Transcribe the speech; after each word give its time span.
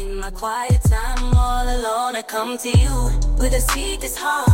In 0.00 0.16
my 0.16 0.30
quiet 0.30 0.80
time, 0.84 1.34
all 1.36 1.64
alone, 1.64 2.16
I 2.16 2.22
come 2.22 2.56
to 2.56 2.68
you 2.70 3.10
with 3.38 3.52
a 3.52 3.60
seed 3.60 4.00
that's 4.00 4.16
hard. 4.16 4.48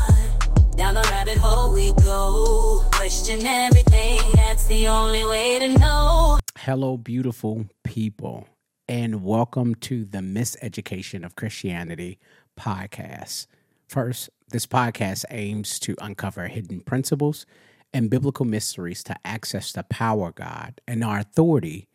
Down 0.76 0.94
the 0.94 1.08
rabbit 1.12 1.38
hole 1.38 1.72
we 1.72 1.92
go. 2.02 2.84
Question 2.92 3.46
everything, 3.46 4.20
that's 4.34 4.66
the 4.66 4.88
only 4.88 5.24
way 5.24 5.60
to 5.60 5.78
know. 5.78 6.40
Hello, 6.58 6.96
beautiful 6.96 7.66
people, 7.84 8.48
and 8.88 9.22
welcome 9.22 9.76
to 9.76 10.04
the 10.04 10.18
Miseducation 10.18 11.24
of 11.24 11.36
Christianity 11.36 12.18
podcast. 12.58 13.46
First, 13.86 14.30
this 14.50 14.66
podcast 14.66 15.24
aims 15.30 15.78
to 15.80 15.94
uncover 16.00 16.48
hidden 16.48 16.80
principles 16.80 17.46
and 17.92 18.10
biblical 18.10 18.44
mysteries 18.44 19.04
to 19.04 19.14
access 19.24 19.70
the 19.70 19.84
power 19.84 20.30
of 20.30 20.34
God 20.34 20.80
and 20.88 21.04
our 21.04 21.20
authority 21.20 21.86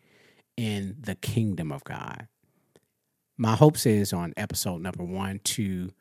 in 0.55 0.96
the 1.02 1.16
kingdom 1.16 1.73
of 1.73 1.84
God 1.84 2.28
my 3.38 3.55
hopes 3.55 3.86
is 3.86 4.13
on 4.13 4.34
episode 4.38 4.81
number 4.81 5.04
one 5.04 5.39
to 5.43 5.91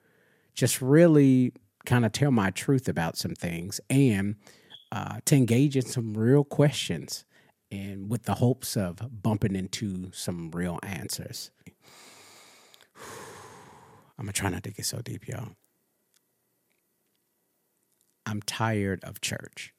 just 0.54 0.82
really 0.82 1.52
kind 1.86 2.04
of 2.04 2.12
tell 2.12 2.30
my 2.30 2.50
truth 2.50 2.88
about 2.88 3.16
some 3.16 3.34
things 3.34 3.80
and 3.88 4.36
uh, 4.92 5.18
to 5.24 5.36
engage 5.36 5.76
in 5.76 5.82
some 5.84 6.14
real 6.14 6.44
questions 6.44 7.24
and 7.70 8.10
with 8.10 8.24
the 8.24 8.34
hopes 8.34 8.76
of 8.76 9.22
bumping 9.22 9.56
into 9.56 10.10
some 10.12 10.50
real 10.50 10.78
answers. 10.82 11.50
I'm 14.18 14.26
gonna 14.26 14.32
try 14.32 14.50
not 14.50 14.62
to 14.64 14.70
get 14.70 14.84
so 14.84 15.00
deep, 15.00 15.26
y'all. 15.26 15.56
I'm 18.26 18.42
tired 18.42 19.02
of 19.02 19.20
church. 19.20 19.72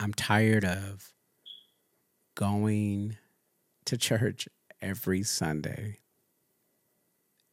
I'm 0.00 0.12
tired 0.12 0.64
of 0.64 1.12
going 2.34 3.18
to 3.84 3.96
church 3.96 4.48
every 4.80 5.22
Sunday 5.22 5.98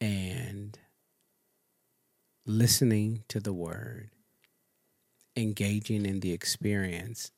and 0.00 0.78
listening 2.46 3.24
to 3.28 3.40
the 3.40 3.52
word, 3.52 4.10
engaging 5.36 6.06
in 6.06 6.20
the 6.20 6.32
experience, 6.32 7.32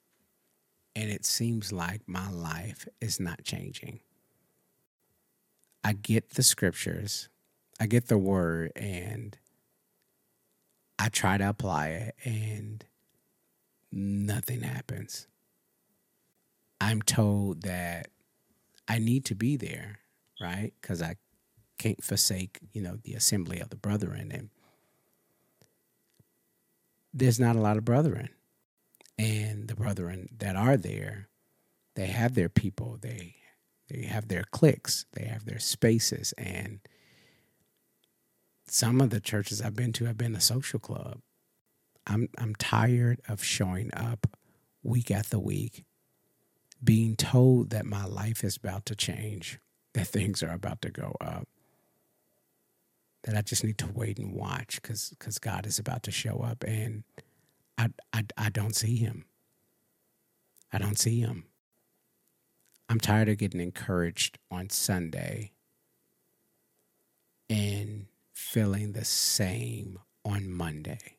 and 0.94 1.10
it 1.10 1.24
seems 1.24 1.72
like 1.72 2.02
my 2.06 2.30
life 2.30 2.86
is 3.00 3.18
not 3.18 3.44
changing. 3.44 4.00
I 5.84 5.94
get 5.94 6.30
the 6.30 6.42
scriptures, 6.42 7.28
I 7.80 7.86
get 7.86 8.06
the 8.06 8.18
word, 8.18 8.72
and 8.76 9.36
I 10.98 11.08
try 11.08 11.36
to 11.38 11.48
apply 11.48 11.88
it, 11.88 12.14
and 12.24 12.84
nothing 13.90 14.62
happens. 14.62 15.26
I'm 16.80 17.02
told 17.02 17.62
that 17.62 18.08
I 18.88 18.98
need 18.98 19.24
to 19.26 19.34
be 19.34 19.56
there, 19.56 19.98
right? 20.40 20.72
Because 20.80 21.02
I 21.02 21.16
can't 21.82 22.04
forsake, 22.04 22.60
you 22.72 22.80
know, 22.80 22.98
the 23.02 23.14
assembly 23.14 23.58
of 23.58 23.70
the 23.70 23.76
brethren. 23.76 24.30
And 24.30 24.50
there's 27.12 27.40
not 27.40 27.56
a 27.56 27.60
lot 27.60 27.76
of 27.76 27.84
brethren. 27.84 28.28
And 29.18 29.66
the 29.66 29.74
brethren 29.74 30.28
that 30.38 30.54
are 30.54 30.76
there, 30.76 31.28
they 31.96 32.06
have 32.06 32.34
their 32.34 32.48
people, 32.48 32.98
they 33.00 33.34
they 33.88 34.02
have 34.02 34.28
their 34.28 34.44
cliques, 34.52 35.06
they 35.12 35.24
have 35.24 35.44
their 35.44 35.58
spaces. 35.58 36.32
And 36.38 36.78
some 38.66 39.00
of 39.00 39.10
the 39.10 39.20
churches 39.20 39.60
I've 39.60 39.76
been 39.76 39.92
to 39.94 40.04
have 40.04 40.16
been 40.16 40.36
a 40.36 40.40
social 40.40 40.78
club. 40.78 41.18
I'm 42.06 42.28
I'm 42.38 42.54
tired 42.54 43.20
of 43.28 43.42
showing 43.42 43.90
up 43.92 44.28
week 44.84 45.10
after 45.10 45.38
week, 45.38 45.84
being 46.82 47.16
told 47.16 47.70
that 47.70 47.86
my 47.86 48.04
life 48.04 48.44
is 48.44 48.56
about 48.56 48.86
to 48.86 48.94
change, 48.94 49.58
that 49.94 50.06
things 50.06 50.44
are 50.44 50.52
about 50.52 50.80
to 50.82 50.90
go 50.90 51.16
up 51.20 51.48
that 53.24 53.36
I 53.36 53.42
just 53.42 53.64
need 53.64 53.78
to 53.78 53.88
wait 53.92 54.18
and 54.18 54.32
watch 54.34 54.80
because 54.82 55.10
because 55.10 55.38
God 55.38 55.66
is 55.66 55.78
about 55.78 56.02
to 56.04 56.10
show 56.10 56.40
up 56.40 56.64
and 56.66 57.04
I, 57.78 57.88
I 58.12 58.24
I 58.36 58.48
don't 58.50 58.74
see 58.76 58.96
him. 58.96 59.24
I 60.72 60.78
don't 60.78 60.98
see 60.98 61.20
him. 61.20 61.44
I'm 62.88 63.00
tired 63.00 63.28
of 63.28 63.38
getting 63.38 63.60
encouraged 63.60 64.38
on 64.50 64.70
Sunday 64.70 65.52
and 67.48 68.06
feeling 68.34 68.92
the 68.92 69.04
same 69.04 69.98
on 70.24 70.50
Monday. 70.50 71.16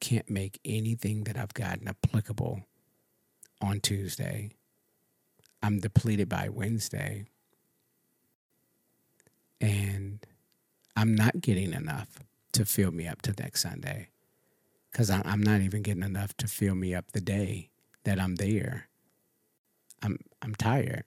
Can't 0.00 0.28
make 0.28 0.58
anything 0.64 1.24
that 1.24 1.36
I've 1.36 1.54
gotten 1.54 1.86
applicable 1.86 2.62
on 3.60 3.80
Tuesday. 3.80 4.50
I'm 5.62 5.78
depleted 5.78 6.28
by 6.28 6.48
Wednesday. 6.48 7.26
And 9.60 10.09
I'm 11.00 11.14
not 11.14 11.40
getting 11.40 11.72
enough 11.72 12.18
to 12.52 12.66
fill 12.66 12.90
me 12.90 13.08
up 13.08 13.22
to 13.22 13.32
next 13.38 13.62
Sunday 13.62 14.10
because 14.92 15.08
I'm 15.08 15.42
not 15.42 15.62
even 15.62 15.80
getting 15.80 16.02
enough 16.02 16.36
to 16.36 16.46
fill 16.46 16.74
me 16.74 16.94
up 16.94 17.12
the 17.12 17.22
day 17.22 17.70
that 18.04 18.20
I'm 18.20 18.34
there. 18.34 18.90
I'm 20.02 20.18
I'm 20.42 20.54
tired. 20.54 21.04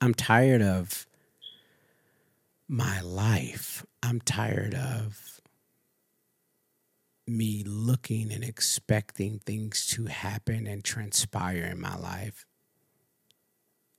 I'm 0.00 0.12
tired 0.12 0.60
of 0.60 1.06
my 2.66 3.00
life. 3.00 3.86
I'm 4.02 4.20
tired 4.20 4.74
of 4.74 5.40
me 7.28 7.62
looking 7.64 8.32
and 8.32 8.42
expecting 8.42 9.38
things 9.38 9.86
to 9.86 10.06
happen 10.06 10.66
and 10.66 10.82
transpire 10.82 11.62
in 11.62 11.80
my 11.80 11.96
life 11.96 12.44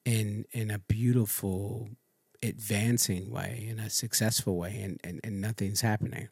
in 0.03 0.43
in 0.51 0.69
a 0.69 0.79
beautiful 0.79 1.91
advancing 2.43 3.31
way 3.31 3.67
in 3.69 3.79
a 3.79 3.89
successful 3.89 4.57
way 4.57 4.79
and, 4.81 4.99
and, 5.03 5.19
and 5.23 5.41
nothing's 5.41 5.81
happening. 5.81 6.29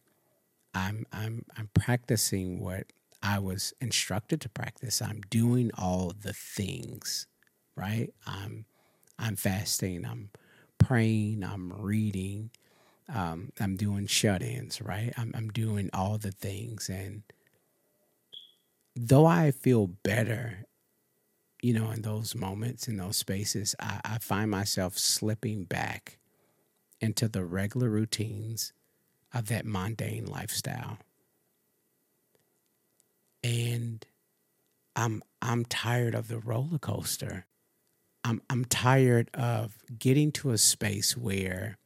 I'm 0.74 1.06
i'm 1.14 1.46
i'm 1.58 1.70
practicing 1.74 2.60
what 2.60 2.88
i 3.24 3.40
was 3.40 3.74
instructed 3.82 4.42
to 4.42 4.50
practice. 4.50 5.02
I'm 5.02 5.22
doing 5.30 5.72
all 5.78 6.14
the 6.20 6.34
things 6.34 7.28
right? 7.76 8.14
I'm 8.28 8.66
i'm 9.18 9.36
fasting 9.38 10.06
i'm 10.06 10.30
praying 10.78 11.44
i'm 11.44 11.72
reading 11.74 12.52
um, 13.14 13.52
i'm 13.60 13.78
doing 13.78 14.08
shut-ins 14.08 14.82
right? 14.82 15.14
I'm, 15.18 15.32
I'm 15.36 15.50
doing 15.50 15.90
all 15.94 16.18
the 16.18 16.32
things 16.32 16.90
and 16.90 17.24
though 18.96 19.26
i 19.26 19.52
feel 19.52 19.88
better 19.88 20.66
you 21.66 21.74
know, 21.74 21.90
in 21.90 22.04
those 22.04 22.36
moments, 22.36 22.88
in 22.88 22.98
those 22.98 23.18
spaces, 23.18 23.74
I, 23.80 24.00
I 24.06 24.18
find 24.20 24.52
myself 24.52 25.00
slipping 25.00 25.64
back 25.64 26.20
into 27.02 27.28
the 27.28 27.44
regular 27.44 27.90
routines 27.90 28.72
of 29.34 29.48
that 29.48 29.66
mundane 29.66 30.28
lifestyle. 30.28 31.00
And 33.44 34.06
I'm 34.96 35.24
I'm 35.42 35.66
tired 35.66 36.14
of 36.14 36.28
the 36.28 36.38
roller 36.38 36.78
coaster. 36.78 37.48
I'm 38.24 38.44
I'm 38.48 38.66
tired 38.66 39.32
of 39.34 39.80
getting 39.98 40.32
to 40.34 40.52
a 40.52 40.60
space 40.60 41.18
where 41.18 41.80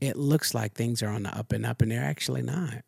it 0.00 0.16
looks 0.16 0.54
like 0.54 0.74
things 0.74 1.02
are 1.02 1.10
on 1.10 1.24
the 1.24 1.36
up 1.36 1.50
and 1.50 1.66
up 1.66 1.82
and 1.82 1.90
they're 1.90 2.04
actually 2.04 2.42
not. 2.42 2.84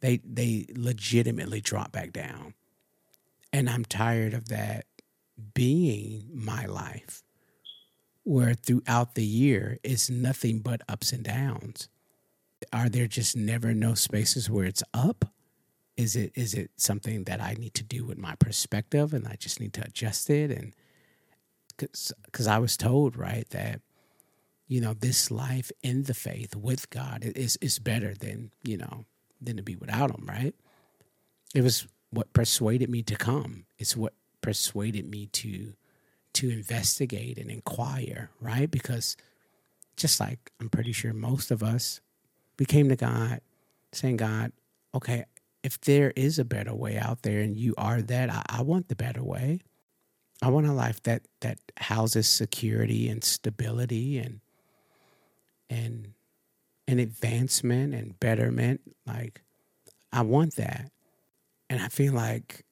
They 0.00 0.18
they 0.18 0.66
legitimately 0.76 1.62
drop 1.62 1.92
back 1.92 2.12
down. 2.12 2.52
And 3.54 3.70
I'm 3.70 3.86
tired 3.86 4.34
of 4.34 4.48
that 4.48 4.84
being 5.54 6.28
my 6.32 6.66
life, 6.66 7.22
where 8.22 8.54
throughout 8.54 9.14
the 9.14 9.24
year 9.24 9.78
it's 9.82 10.08
nothing 10.10 10.60
but 10.60 10.82
ups 10.88 11.12
and 11.12 11.24
downs. 11.24 11.88
Are 12.72 12.88
there 12.88 13.06
just 13.06 13.36
never 13.36 13.74
no 13.74 13.94
spaces 13.94 14.48
where 14.48 14.64
it's 14.64 14.82
up? 14.94 15.26
Is 15.96 16.16
it 16.16 16.32
is 16.34 16.54
it 16.54 16.70
something 16.76 17.24
that 17.24 17.40
I 17.40 17.54
need 17.54 17.74
to 17.74 17.84
do 17.84 18.04
with 18.04 18.18
my 18.18 18.34
perspective 18.36 19.12
and 19.12 19.28
I 19.28 19.36
just 19.38 19.60
need 19.60 19.72
to 19.74 19.84
adjust 19.84 20.28
it 20.30 20.50
and 20.50 20.74
because 21.76 22.46
I 22.46 22.58
was 22.58 22.76
told 22.76 23.16
right 23.16 23.48
that 23.50 23.80
you 24.66 24.80
know 24.80 24.94
this 24.94 25.30
life 25.30 25.70
in 25.82 26.04
the 26.04 26.14
faith 26.14 26.56
with 26.56 26.90
God 26.90 27.24
is 27.24 27.56
is 27.56 27.78
better 27.78 28.14
than 28.14 28.50
you 28.62 28.76
know 28.76 29.04
than 29.40 29.56
to 29.56 29.62
be 29.62 29.76
without 29.76 30.10
Him 30.10 30.26
right. 30.26 30.54
It 31.54 31.62
was 31.62 31.86
what 32.10 32.32
persuaded 32.32 32.88
me 32.88 33.02
to 33.02 33.16
come. 33.16 33.66
It's 33.78 33.96
what 33.96 34.14
persuaded 34.44 35.08
me 35.10 35.24
to 35.32 35.72
to 36.34 36.50
investigate 36.50 37.38
and 37.38 37.50
inquire, 37.50 38.28
right? 38.40 38.70
Because 38.70 39.16
just 39.96 40.20
like 40.20 40.52
I'm 40.60 40.68
pretty 40.68 40.92
sure 40.92 41.14
most 41.14 41.50
of 41.50 41.62
us, 41.62 42.02
we 42.58 42.66
came 42.66 42.90
to 42.90 42.96
God 42.96 43.40
saying, 43.92 44.18
God, 44.18 44.52
okay, 44.94 45.24
if 45.62 45.80
there 45.80 46.12
is 46.14 46.38
a 46.38 46.44
better 46.44 46.74
way 46.74 46.98
out 46.98 47.22
there 47.22 47.40
and 47.40 47.56
you 47.56 47.72
are 47.78 48.02
that, 48.02 48.28
I, 48.28 48.42
I 48.46 48.62
want 48.62 48.88
the 48.88 48.96
better 48.96 49.24
way. 49.24 49.60
I 50.42 50.50
want 50.50 50.66
a 50.66 50.72
life 50.72 51.02
that 51.04 51.22
that 51.40 51.58
houses 51.78 52.28
security 52.28 53.08
and 53.08 53.24
stability 53.24 54.18
and 54.18 54.40
and 55.70 56.12
and 56.86 57.00
advancement 57.00 57.94
and 57.94 58.20
betterment. 58.20 58.82
Like 59.06 59.40
I 60.12 60.20
want 60.20 60.56
that. 60.56 60.90
And 61.70 61.80
I 61.80 61.88
feel 61.88 62.12
like 62.12 62.66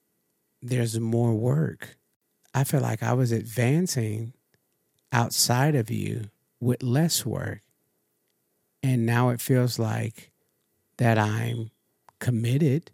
there's 0.62 0.98
more 0.98 1.34
work. 1.34 1.96
I 2.54 2.64
feel 2.64 2.80
like 2.80 3.02
I 3.02 3.12
was 3.12 3.32
advancing 3.32 4.32
outside 5.12 5.74
of 5.74 5.90
you 5.90 6.30
with 6.60 6.82
less 6.82 7.26
work. 7.26 7.60
And 8.82 9.04
now 9.04 9.30
it 9.30 9.40
feels 9.40 9.78
like 9.78 10.30
that 10.98 11.18
I'm 11.18 11.70
committed 12.20 12.90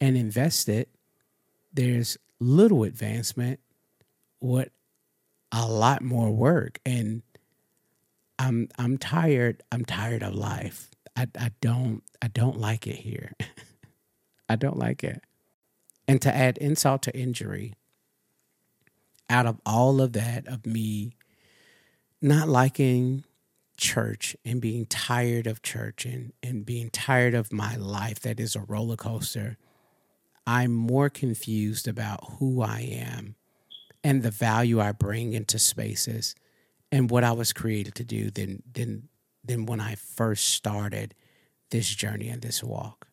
and 0.00 0.16
invested. 0.16 0.86
There's 1.72 2.16
little 2.38 2.84
advancement, 2.84 3.60
what 4.38 4.70
a 5.52 5.66
lot 5.66 6.02
more 6.02 6.30
work. 6.30 6.78
And 6.86 7.22
I'm 8.38 8.68
I'm 8.78 8.96
tired. 8.96 9.62
I'm 9.70 9.84
tired 9.84 10.22
of 10.22 10.34
life. 10.34 10.90
I, 11.14 11.26
I 11.38 11.50
don't 11.60 12.02
I 12.22 12.28
don't 12.28 12.58
like 12.58 12.86
it 12.86 12.96
here. 12.96 13.32
I 14.48 14.56
don't 14.56 14.78
like 14.78 15.04
it. 15.04 15.22
And 16.10 16.20
to 16.22 16.36
add 16.36 16.58
insult 16.58 17.02
to 17.02 17.16
injury, 17.16 17.74
out 19.28 19.46
of 19.46 19.60
all 19.64 20.00
of 20.00 20.12
that, 20.14 20.48
of 20.48 20.66
me 20.66 21.14
not 22.20 22.48
liking 22.48 23.22
church 23.76 24.36
and 24.44 24.60
being 24.60 24.86
tired 24.86 25.46
of 25.46 25.62
church 25.62 26.04
and, 26.04 26.32
and 26.42 26.66
being 26.66 26.90
tired 26.90 27.34
of 27.34 27.52
my 27.52 27.76
life 27.76 28.18
that 28.22 28.40
is 28.40 28.56
a 28.56 28.62
roller 28.62 28.96
coaster, 28.96 29.56
I'm 30.48 30.72
more 30.72 31.10
confused 31.10 31.86
about 31.86 32.38
who 32.40 32.60
I 32.60 32.80
am 32.80 33.36
and 34.02 34.24
the 34.24 34.32
value 34.32 34.80
I 34.80 34.90
bring 34.90 35.32
into 35.32 35.60
spaces 35.60 36.34
and 36.90 37.08
what 37.08 37.22
I 37.22 37.30
was 37.30 37.52
created 37.52 37.94
to 37.94 38.04
do 38.04 38.32
than 38.32 38.64
than 38.72 39.08
than 39.44 39.64
when 39.64 39.78
I 39.78 39.94
first 39.94 40.48
started 40.48 41.14
this 41.70 41.88
journey 41.88 42.28
and 42.30 42.42
this 42.42 42.64
walk. 42.64 43.06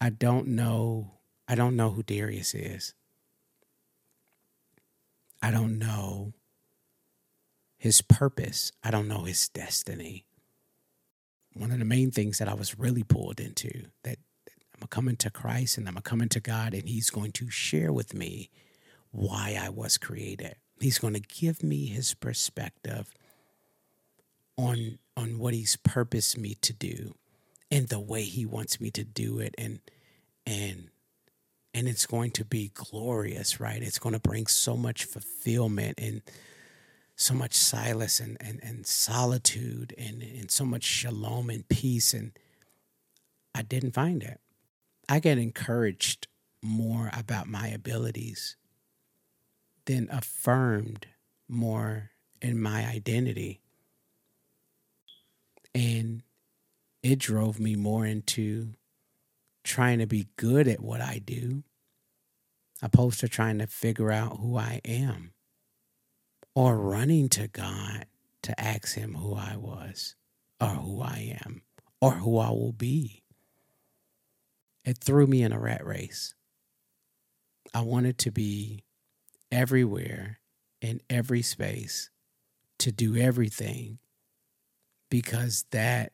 I 0.00 0.08
don't 0.08 0.46
know 0.46 1.18
I 1.48 1.54
don't 1.54 1.76
know 1.76 1.90
who 1.90 2.02
Darius 2.02 2.54
is. 2.54 2.94
I 5.42 5.50
don't 5.50 5.78
know 5.78 6.32
his 7.76 8.00
purpose. 8.00 8.72
I 8.82 8.90
don't 8.90 9.08
know 9.08 9.24
his 9.24 9.48
destiny. 9.48 10.24
One 11.54 11.72
of 11.72 11.78
the 11.78 11.84
main 11.84 12.10
things 12.10 12.38
that 12.38 12.48
I 12.48 12.54
was 12.54 12.78
really 12.78 13.02
pulled 13.02 13.40
into 13.40 13.86
that 14.04 14.18
I'm 14.82 14.88
coming 14.88 15.16
to 15.16 15.30
Christ 15.30 15.78
and 15.78 15.86
I'm 15.86 15.94
coming 15.98 16.28
to 16.30 16.40
God, 16.40 16.74
and 16.74 16.88
He's 16.88 17.08
going 17.08 17.30
to 17.32 17.48
share 17.50 17.92
with 17.92 18.14
me 18.14 18.50
why 19.12 19.56
I 19.60 19.68
was 19.68 19.96
created. 19.96 20.56
He's 20.80 20.98
going 20.98 21.14
to 21.14 21.20
give 21.20 21.62
me 21.62 21.86
His 21.86 22.14
perspective 22.14 23.14
on 24.58 24.98
on 25.16 25.38
what 25.38 25.54
He's 25.54 25.76
purposed 25.76 26.36
me 26.36 26.56
to 26.62 26.72
do, 26.72 27.14
and 27.70 27.88
the 27.88 28.00
way 28.00 28.24
He 28.24 28.44
wants 28.44 28.80
me 28.80 28.90
to 28.90 29.04
do 29.04 29.38
it, 29.38 29.54
and 29.56 29.78
and 30.44 30.88
and 31.74 31.88
it's 31.88 32.06
going 32.06 32.30
to 32.32 32.44
be 32.44 32.70
glorious, 32.74 33.60
right? 33.60 33.82
It's 33.82 33.98
going 33.98 34.12
to 34.14 34.20
bring 34.20 34.46
so 34.46 34.76
much 34.76 35.04
fulfillment 35.04 35.98
and 35.98 36.22
so 37.16 37.34
much 37.34 37.54
silence 37.54 38.20
and, 38.20 38.36
and, 38.40 38.60
and 38.62 38.86
solitude 38.86 39.94
and, 39.96 40.22
and 40.22 40.50
so 40.50 40.64
much 40.64 40.82
shalom 40.82 41.50
and 41.50 41.66
peace. 41.68 42.12
And 42.12 42.32
I 43.54 43.62
didn't 43.62 43.92
find 43.92 44.22
it. 44.22 44.40
I 45.08 45.18
get 45.18 45.38
encouraged 45.38 46.28
more 46.62 47.10
about 47.16 47.48
my 47.48 47.68
abilities 47.68 48.56
than 49.86 50.08
affirmed 50.10 51.06
more 51.48 52.10
in 52.40 52.60
my 52.60 52.86
identity. 52.86 53.60
And 55.74 56.22
it 57.02 57.18
drove 57.18 57.58
me 57.58 57.76
more 57.76 58.06
into 58.06 58.74
trying 59.64 59.98
to 59.98 60.06
be 60.06 60.28
good 60.36 60.68
at 60.68 60.80
what 60.80 61.00
I 61.00 61.20
do, 61.24 61.62
opposed 62.80 63.20
to 63.20 63.28
trying 63.28 63.58
to 63.58 63.66
figure 63.66 64.10
out 64.10 64.38
who 64.38 64.56
I 64.56 64.80
am 64.84 65.32
or 66.54 66.76
running 66.76 67.28
to 67.30 67.48
God 67.48 68.06
to 68.42 68.60
ask 68.60 68.94
Him 68.94 69.14
who 69.14 69.34
I 69.34 69.56
was 69.56 70.16
or 70.60 70.68
who 70.68 71.00
I 71.00 71.36
am 71.44 71.62
or 72.00 72.12
who 72.12 72.38
I 72.38 72.50
will 72.50 72.72
be. 72.72 73.22
It 74.84 74.98
threw 74.98 75.26
me 75.26 75.42
in 75.42 75.52
a 75.52 75.60
rat 75.60 75.84
race. 75.86 76.34
I 77.72 77.82
wanted 77.82 78.18
to 78.18 78.30
be 78.30 78.84
everywhere 79.50 80.40
in 80.80 81.00
every 81.08 81.42
space 81.42 82.10
to 82.78 82.90
do 82.90 83.16
everything 83.16 83.98
because 85.08 85.64
that 85.70 86.12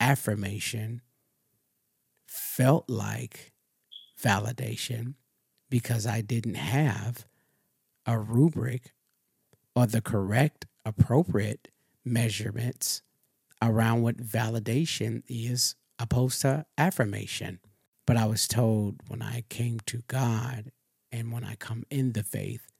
affirmation 0.00 1.02
felt 2.36 2.88
like 2.88 3.52
validation 4.22 5.14
because 5.70 6.06
I 6.06 6.20
didn't 6.20 6.54
have 6.54 7.26
a 8.06 8.18
rubric 8.18 8.92
or 9.74 9.86
the 9.86 10.00
correct, 10.00 10.66
appropriate 10.84 11.68
measurements 12.04 13.02
around 13.60 14.02
what 14.02 14.18
validation 14.18 15.22
is 15.28 15.74
opposed 15.98 16.42
to 16.42 16.66
affirmation. 16.78 17.58
But 18.06 18.16
I 18.16 18.26
was 18.26 18.46
told 18.46 19.00
when 19.08 19.22
I 19.22 19.44
came 19.48 19.80
to 19.86 20.02
God 20.06 20.70
and 21.10 21.32
when 21.32 21.44
I 21.44 21.56
come 21.56 21.84
in 21.90 22.12
the 22.12 22.22
faith, 22.22 22.70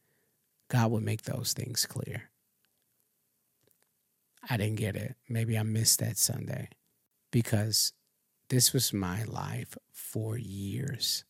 God 0.69 0.91
would 0.93 1.03
make 1.03 1.23
those 1.23 1.53
things 1.53 1.87
clear. 1.87 2.31
I 4.49 4.57
didn't 4.57 4.77
get 4.77 4.97
it. 4.97 5.17
Maybe 5.29 5.59
I 5.59 5.63
missed 5.65 5.99
that 6.01 6.17
Sunday 6.17 6.69
because 7.33 7.93
this 8.49 8.73
was 8.73 8.93
my 8.93 9.25
life 9.25 9.77
for 9.93 10.37
years. 10.37 11.25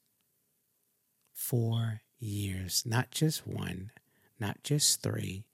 For 1.32 2.02
years, 2.18 2.84
not 2.86 3.10
just 3.10 3.46
one, 3.46 3.90
not 4.38 4.62
just 4.62 5.02
three, 5.02 5.44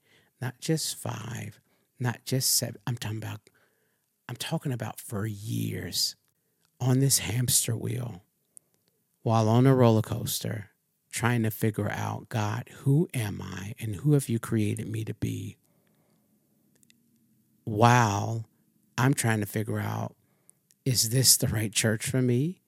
not 0.41 0.59
just 0.59 0.95
five, 0.95 1.59
not 1.99 2.25
just 2.25 2.55
seven. 2.55 2.81
I'm 2.87 2.97
talking 2.97 3.17
about, 3.17 3.41
I'm 4.27 4.35
talking 4.35 4.71
about 4.71 4.99
for 4.99 5.25
years 5.25 6.15
on 6.79 6.99
this 6.99 7.19
hamster 7.19 7.75
wheel 7.75 8.23
while 9.21 9.47
on 9.47 9.65
a 9.65 9.73
roller 9.73 10.01
coaster 10.01 10.69
trying 11.11 11.43
to 11.43 11.51
figure 11.51 11.89
out 11.89 12.27
God, 12.27 12.69
who 12.79 13.07
am 13.13 13.41
I 13.41 13.75
and 13.79 13.95
who 13.97 14.13
have 14.13 14.27
you 14.27 14.39
created 14.39 14.87
me 14.87 15.05
to 15.05 15.13
be? 15.13 15.57
While 17.63 18.45
I'm 18.97 19.13
trying 19.13 19.39
to 19.39 19.45
figure 19.45 19.79
out, 19.79 20.15
is 20.85 21.09
this 21.09 21.37
the 21.37 21.47
right 21.47 21.71
church 21.71 22.05
for 22.05 22.21
me? 22.21 22.61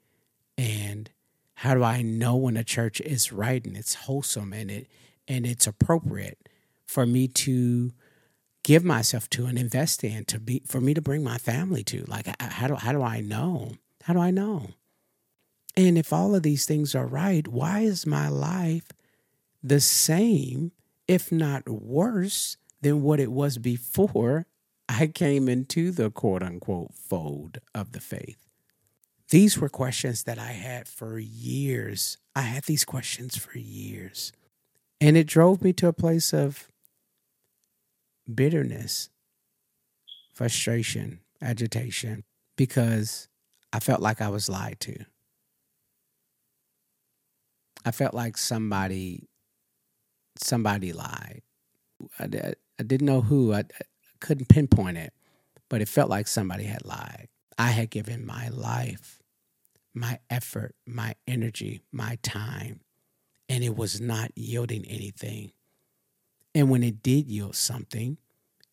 And 0.58 1.10
how 1.56 1.74
do 1.74 1.84
I 1.84 2.02
know 2.02 2.36
when 2.36 2.58
a 2.58 2.64
church 2.64 3.02
is 3.02 3.32
right 3.32 3.64
and 3.66 3.76
it's 3.76 3.96
wholesome 3.96 4.54
and 4.54 4.72
it 4.72 4.88
and 5.28 5.46
it's 5.46 5.68
appropriate? 5.68 6.46
for 6.86 7.06
me 7.06 7.28
to 7.28 7.92
give 8.64 8.84
myself 8.84 9.30
to 9.30 9.46
and 9.46 9.60
invest 9.60 10.04
in 10.04 10.26
to 10.26 10.40
be 10.40 10.62
for 10.66 10.82
me 10.82 10.94
to 10.94 11.02
bring 11.02 11.24
my 11.24 11.38
family 11.38 11.84
to 11.84 12.04
like 12.08 12.28
how 12.42 12.68
do 12.68 12.76
how 12.76 12.92
do 12.92 13.02
I 13.02 13.22
know 13.22 13.74
how 14.04 14.14
do 14.14 14.20
I 14.20 14.32
know 14.32 14.70
and 15.76 15.98
if 15.98 16.14
all 16.14 16.34
of 16.34 16.44
these 16.44 16.66
things 16.66 16.96
are 16.96 17.06
right 17.06 17.48
why 17.48 17.82
is 17.82 18.08
my 18.08 18.28
life 18.28 18.88
the 19.62 19.80
same 19.80 20.72
if 21.08 21.32
not 21.32 21.68
worse 21.70 22.58
than 22.82 23.04
what 23.04 23.20
it 23.20 23.32
was 23.32 23.58
before 23.58 24.46
I 24.88 25.08
came 25.08 25.50
into 25.50 25.92
the 25.92 26.12
quote 26.12 26.44
unquote 26.44 26.94
fold 26.94 27.60
of 27.74 27.92
the 27.92 28.00
faith 28.00 28.38
these 29.30 29.58
were 29.58 29.70
questions 29.70 30.24
that 30.24 30.38
I 30.38 30.52
had 30.52 30.88
for 30.88 31.18
years 31.20 32.18
I 32.36 32.42
had 32.42 32.64
these 32.64 32.86
questions 32.86 33.36
for 33.36 33.58
years 33.58 34.32
and 35.02 35.18
it 35.18 35.28
drove 35.28 35.62
me 35.62 35.74
to 35.74 35.88
a 35.88 35.94
place 35.94 36.34
of 36.34 36.70
bitterness, 38.34 39.10
frustration, 40.34 41.20
agitation, 41.42 42.24
because 42.56 43.28
I 43.74 43.80
felt 43.80 44.02
like 44.02 44.22
I 44.22 44.30
was 44.30 44.50
lied 44.50 44.80
to. 44.82 45.06
I 47.84 47.92
felt 47.92 48.14
like 48.14 48.38
somebody 48.38 49.28
somebody 50.38 50.92
lied. 50.92 51.42
I, 52.20 52.26
I 52.80 52.84
didn't 52.84 53.06
know 53.06 53.22
who. 53.22 53.54
I, 53.54 53.60
I 53.60 53.64
couldn't 54.20 54.50
pinpoint 54.50 54.98
it, 54.98 55.14
but 55.70 55.82
it 55.82 55.90
felt 55.90 56.10
like 56.10 56.28
somebody 56.28 56.66
had 56.66 56.86
lied. 56.86 57.28
I 57.58 57.72
had 57.72 57.90
given 57.90 58.26
my 58.26 58.50
life, 58.50 59.22
my 59.94 60.20
effort, 60.30 60.76
my 60.86 61.16
energy, 61.28 61.82
my 61.92 62.18
time, 62.22 62.82
and 63.48 63.64
it 63.64 63.76
was 63.76 64.02
not 64.02 64.32
yielding 64.36 64.86
anything. 64.86 65.52
And 66.54 66.70
when 66.70 66.84
it 66.84 67.04
did 67.04 67.28
yield 67.28 67.56
something, 67.56 68.18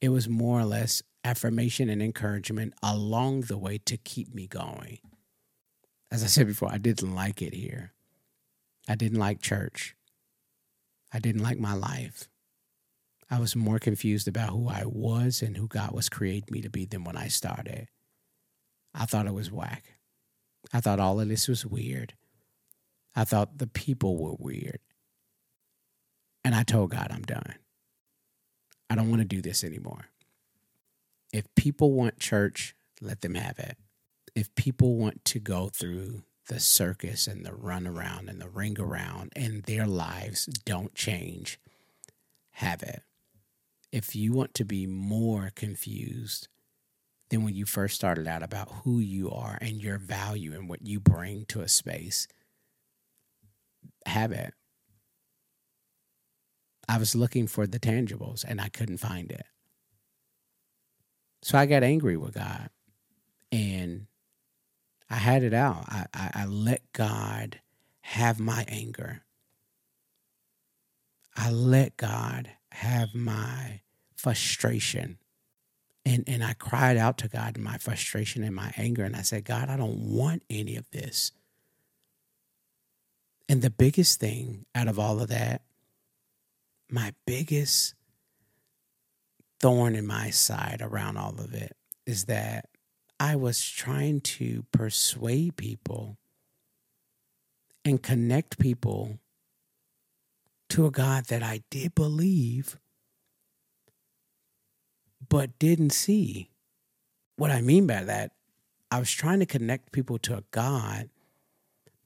it 0.01 0.09
was 0.09 0.29
more 0.29 0.61
or 0.61 0.65
less 0.65 1.03
affirmation 1.25 1.89
and 1.89 2.03
encouragement 2.03 2.75
along 2.83 3.43
the 3.43 3.59
way 3.59 3.79
to 3.79 3.97
keep 3.97 4.35
me 4.35 4.47
going. 4.47 4.99
As 6.11 6.23
I 6.23 6.27
said 6.27 6.47
before, 6.47 6.71
I 6.71 6.79
didn't 6.79 7.15
like 7.15 7.41
it 7.41 7.55
here. 7.55 7.93
I 8.89 8.97
didn't 8.97 9.19
like 9.19 9.41
church. 9.41 9.97
I 11.13 11.19
didn't 11.19 11.43
like 11.43 11.59
my 11.59 11.75
life. 11.75 12.29
I 13.33 13.39
was 13.39 13.57
more 13.57 13.79
confused 13.79 14.29
about 14.29 14.51
who 14.51 14.69
I 14.69 14.83
was 14.85 15.41
and 15.41 15.57
who 15.57 15.67
God 15.67 15.93
was 15.93 16.11
creating 16.11 16.51
me 16.51 16.61
to 16.61 16.69
be 16.69 16.85
than 16.85 17.03
when 17.03 17.17
I 17.17 17.29
started. 17.29 17.89
I 18.95 19.07
thought 19.07 19.27
it 19.27 19.33
was 19.33 19.51
whack. 19.51 19.95
I 20.71 20.83
thought 20.83 21.01
all 21.01 21.19
of 21.19 21.29
this 21.31 21.49
was 21.49 21.65
weird. 21.65 22.13
I 23.17 23.25
thought 23.25 23.57
the 23.57 23.67
people 23.67 24.19
were 24.19 24.37
weird. 24.39 24.81
And 26.45 26.55
I 26.55 26.63
told 26.63 26.91
God, 26.91 27.09
I'm 27.11 27.23
done. 27.23 27.55
I 28.91 28.97
don't 28.97 29.09
want 29.09 29.23
to 29.23 29.27
do 29.27 29.41
this 29.41 29.65
anymore. 29.65 30.11
If 31.33 31.47
people 31.55 31.93
want 31.93 32.19
church, 32.19 32.77
let 33.01 33.23
them 33.23 33.35
have 33.37 33.59
it. 33.59 33.79
If 34.35 34.55
people 34.57 34.97
want 34.97 35.25
to 35.25 35.41
go 35.41 35.71
through 35.71 36.25
the 36.49 36.61
circus 36.61 37.27
and 37.27 37.47
the 37.47 37.55
run 37.55 37.87
around 37.87 38.29
and 38.29 38.43
the 38.43 38.51
ring 38.51 38.79
around 38.79 39.33
and 39.35 39.63
their 39.63 39.87
lives 39.87 40.45
don't 40.67 40.95
change, 40.95 41.59
have 42.51 42.83
it. 42.83 43.03
If 43.93 44.17
you 44.17 44.33
want 44.33 44.55
to 44.55 44.65
be 44.65 44.87
more 44.87 45.53
confused 45.55 46.49
than 47.29 47.45
when 47.45 47.55
you 47.55 47.67
first 47.67 47.95
started 47.95 48.27
out 48.27 48.43
about 48.43 48.71
who 48.85 48.99
you 48.99 49.31
are 49.31 49.59
and 49.61 49.83
your 49.83 49.99
value 49.99 50.55
and 50.55 50.69
what 50.69 50.87
you 50.87 50.99
bring 50.99 51.45
to 51.47 51.61
a 51.61 51.69
space, 51.69 52.27
have 54.07 54.33
it. 54.33 54.55
I 56.89 56.99
was 56.99 57.15
looking 57.15 57.47
for 57.47 57.67
the 57.67 57.79
tangibles 57.79 58.45
and 58.47 58.61
I 58.61 58.69
couldn't 58.69 58.99
find 58.99 59.31
it. 59.31 59.45
So 61.43 61.59
I 61.59 61.67
got 61.67 61.83
angry 61.83 62.17
with 62.17 62.35
God 62.35 62.71
and 63.51 64.07
I 65.11 65.17
had 65.17 65.43
it 65.43 65.53
out. 65.55 65.85
I, 65.89 66.07
I, 66.15 66.31
I 66.35 66.45
let 66.47 66.93
God 66.93 67.61
have 68.01 68.41
my 68.41 68.65
anger. 68.69 69.23
I 71.37 71.51
let 71.51 71.97
God 71.97 72.51
have 72.73 73.15
my 73.15 73.82
frustration. 74.23 75.19
And, 76.07 76.25
and 76.29 76.45
I 76.45 76.53
cried 76.55 76.97
out 76.97 77.19
to 77.19 77.29
God 77.29 77.57
in 77.57 77.63
my 77.63 77.77
frustration 77.79 78.45
and 78.45 78.55
my 78.55 78.73
anger. 78.77 79.05
And 79.05 79.17
I 79.17 79.23
said, 79.23 79.45
God, 79.45 79.69
I 79.69 79.77
don't 79.77 79.99
want 79.99 80.43
any 80.49 80.77
of 80.77 80.89
this. 80.93 81.33
And 83.49 83.63
the 83.63 83.71
biggest 83.71 84.21
thing 84.21 84.65
out 84.75 84.89
of 84.89 84.99
all 84.99 85.21
of 85.21 85.29
that, 85.29 85.63
my 86.89 87.15
biggest 87.27 87.95
thorn 89.61 89.95
in 89.95 90.07
my 90.07 90.31
side 90.31 90.81
around 90.81 91.17
all 91.17 91.41
of 91.41 91.53
it 91.53 91.77
is 92.07 92.25
that 92.27 92.69
I 93.19 93.37
was 93.37 93.65
trying 93.69 94.21
to 94.21 94.65
persuade 94.73 95.57
people 95.57 96.17
and 97.85 98.03
connect 98.03 98.59
people 98.59 99.19
to 100.71 100.87
a 100.87 100.91
God 100.91 101.27
that 101.27 101.43
I 101.43 101.63
did 101.71 101.95
believe 101.95 102.79
but 105.29 105.59
didn't 105.59 105.91
see. 105.91 106.51
What 107.37 107.51
I 107.51 107.61
mean 107.61 107.87
by 107.87 108.05
that, 108.05 108.33
I 108.91 108.99
was 108.99 109.11
trying 109.11 109.41
to 109.41 109.47
connect 109.47 109.93
people 109.93 110.19
to 110.19 110.37
a 110.37 110.45
God 110.51 111.09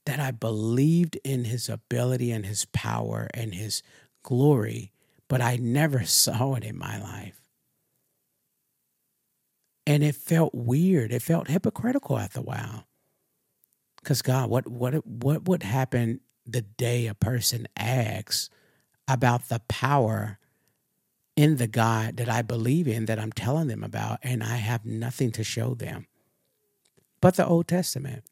that 0.05 0.19
I 0.19 0.31
believed 0.31 1.17
in 1.23 1.43
his 1.43 1.67
ability 1.67 2.31
and 2.31 2.45
his 2.45 2.65
power 2.65 3.27
and 3.33 3.53
his 3.53 3.83
glory, 4.23 4.93
but 5.27 5.41
I 5.41 5.57
never 5.57 6.03
saw 6.05 6.55
it 6.55 6.63
in 6.63 6.77
my 6.77 6.99
life. 6.99 7.41
And 9.85 10.03
it 10.03 10.15
felt 10.15 10.53
weird. 10.53 11.11
It 11.11 11.21
felt 11.21 11.47
hypocritical 11.47 12.17
after 12.17 12.39
a 12.39 12.43
while. 12.43 12.85
Because 13.97 14.21
God, 14.21 14.49
what 14.49 14.67
what 14.67 15.05
what 15.05 15.47
would 15.47 15.63
happen 15.63 16.21
the 16.45 16.61
day 16.61 17.07
a 17.07 17.13
person 17.13 17.67
asks 17.75 18.49
about 19.07 19.49
the 19.49 19.61
power 19.67 20.39
in 21.37 21.57
the 21.57 21.67
God 21.67 22.17
that 22.17 22.27
I 22.29 22.41
believe 22.41 22.87
in 22.87 23.05
that 23.05 23.19
I'm 23.19 23.31
telling 23.31 23.67
them 23.67 23.83
about, 23.83 24.19
and 24.23 24.43
I 24.43 24.57
have 24.57 24.85
nothing 24.85 25.31
to 25.33 25.43
show 25.45 25.73
them 25.73 26.07
but 27.21 27.35
the 27.35 27.47
Old 27.47 27.67
Testament? 27.67 28.23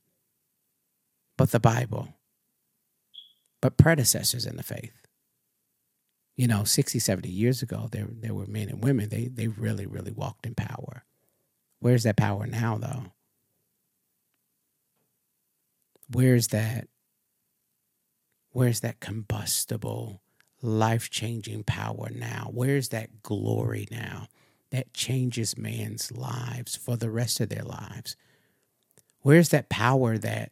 but 1.38 1.52
the 1.52 1.60
Bible, 1.60 2.16
but 3.62 3.78
predecessors 3.78 4.46
in 4.46 4.58
the 4.58 4.64
faith. 4.64 4.94
You 6.36 6.48
know, 6.48 6.64
60, 6.64 7.00
70 7.00 7.30
years 7.30 7.62
ago, 7.62 7.88
there, 7.92 8.08
there 8.10 8.34
were 8.34 8.48
men 8.48 8.70
and 8.70 8.84
women, 8.84 9.10
they, 9.10 9.28
they 9.28 9.48
really, 9.48 9.86
really 9.86 10.12
walked 10.12 10.46
in 10.46 10.56
power. 10.56 11.06
Where's 11.80 12.04
that 12.04 12.18
power 12.18 12.46
now, 12.46 12.78
though? 12.78 13.06
Where's 16.10 16.50
that? 16.50 16.88
Where's 18.52 18.82
that 18.82 19.00
combustible, 19.00 20.22
life 20.66 21.10
changing 21.10 21.64
power 21.64 22.10
now? 22.14 22.50
Where's 22.54 22.90
that 22.90 23.24
glory 23.24 23.88
now 23.92 24.28
that 24.72 24.94
changes 24.94 25.58
man's 25.58 26.12
lives 26.12 26.76
for 26.76 26.98
the 26.98 27.10
rest 27.10 27.40
of 27.40 27.50
their 27.50 27.64
lives? 27.64 28.16
Where's 29.22 29.50
that 29.50 29.70
power 29.70 30.18
that 30.18 30.52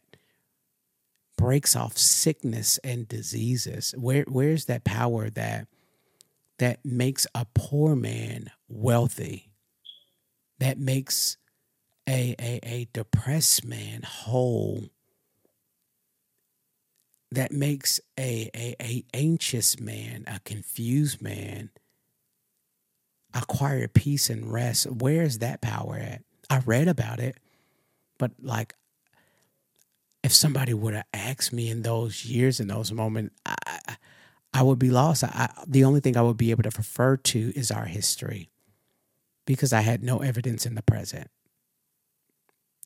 breaks 1.36 1.76
off 1.76 1.98
sickness 1.98 2.78
and 2.84 3.08
diseases? 3.08 3.94
Where 3.98 4.24
where's 4.28 4.66
that 4.66 4.84
power 4.84 5.30
that 5.30 5.68
that 6.58 6.84
makes 6.84 7.26
a 7.34 7.46
poor 7.54 7.96
man 7.96 8.50
wealthy? 8.68 9.50
That 10.58 10.78
makes 10.78 11.36
a 12.08 12.34
a, 12.40 12.60
a 12.62 12.88
depressed 12.92 13.64
man 13.64 14.02
whole? 14.02 14.90
That 17.34 17.50
makes 17.50 18.00
a, 18.18 18.48
a, 18.54 18.76
a 18.80 19.04
anxious 19.12 19.80
man, 19.80 20.24
a 20.26 20.40
confused 20.44 21.20
man, 21.20 21.70
acquire 23.34 23.88
peace 23.88 24.30
and 24.30 24.52
rest. 24.52 24.86
Where's 24.86 25.38
that 25.38 25.60
power 25.60 25.96
at? 25.96 26.22
I 26.48 26.60
read 26.64 26.86
about 26.86 27.18
it, 27.18 27.38
but 28.18 28.32
like 28.40 28.74
if 30.22 30.32
somebody 30.32 30.74
would 30.74 30.94
have 30.94 31.06
asked 31.12 31.52
me 31.52 31.68
in 31.70 31.82
those 31.82 32.24
years, 32.24 32.60
in 32.60 32.68
those 32.68 32.92
moments, 32.92 33.34
I, 33.44 33.96
I 34.52 34.62
would 34.62 34.78
be 34.78 34.90
lost. 34.90 35.24
I, 35.24 35.50
the 35.66 35.84
only 35.84 36.00
thing 36.00 36.16
I 36.16 36.22
would 36.22 36.36
be 36.36 36.52
able 36.52 36.62
to 36.62 36.70
refer 36.76 37.16
to 37.16 37.52
is 37.56 37.72
our 37.72 37.86
history 37.86 38.48
because 39.44 39.72
I 39.72 39.80
had 39.80 40.04
no 40.04 40.18
evidence 40.18 40.64
in 40.64 40.76
the 40.76 40.82
present 40.82 41.28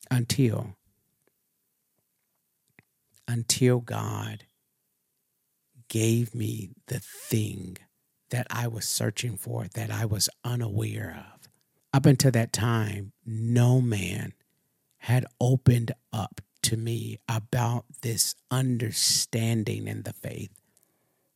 until 0.09 0.75
until 3.29 3.79
God 3.79 4.45
gave 5.87 6.33
me 6.33 6.71
the 6.87 6.99
thing 6.99 7.77
that 8.31 8.47
I 8.49 8.67
was 8.67 8.85
searching 8.85 9.37
for 9.37 9.67
that 9.75 9.91
I 9.91 10.05
was 10.05 10.29
unaware 10.43 11.25
of. 11.33 11.47
Up 11.93 12.07
until 12.07 12.31
that 12.31 12.51
time, 12.51 13.11
no 13.25 13.81
man 13.81 14.33
had 14.97 15.27
opened 15.39 15.91
up 16.11 16.41
to 16.63 16.75
me 16.75 17.19
about 17.27 17.85
this 18.01 18.35
understanding 18.49 19.87
in 19.87 20.01
the 20.03 20.13
faith, 20.13 20.59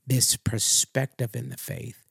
this 0.05 0.35
perspective 0.35 1.35
in 1.35 1.50
the 1.50 1.57
faith, 1.57 2.03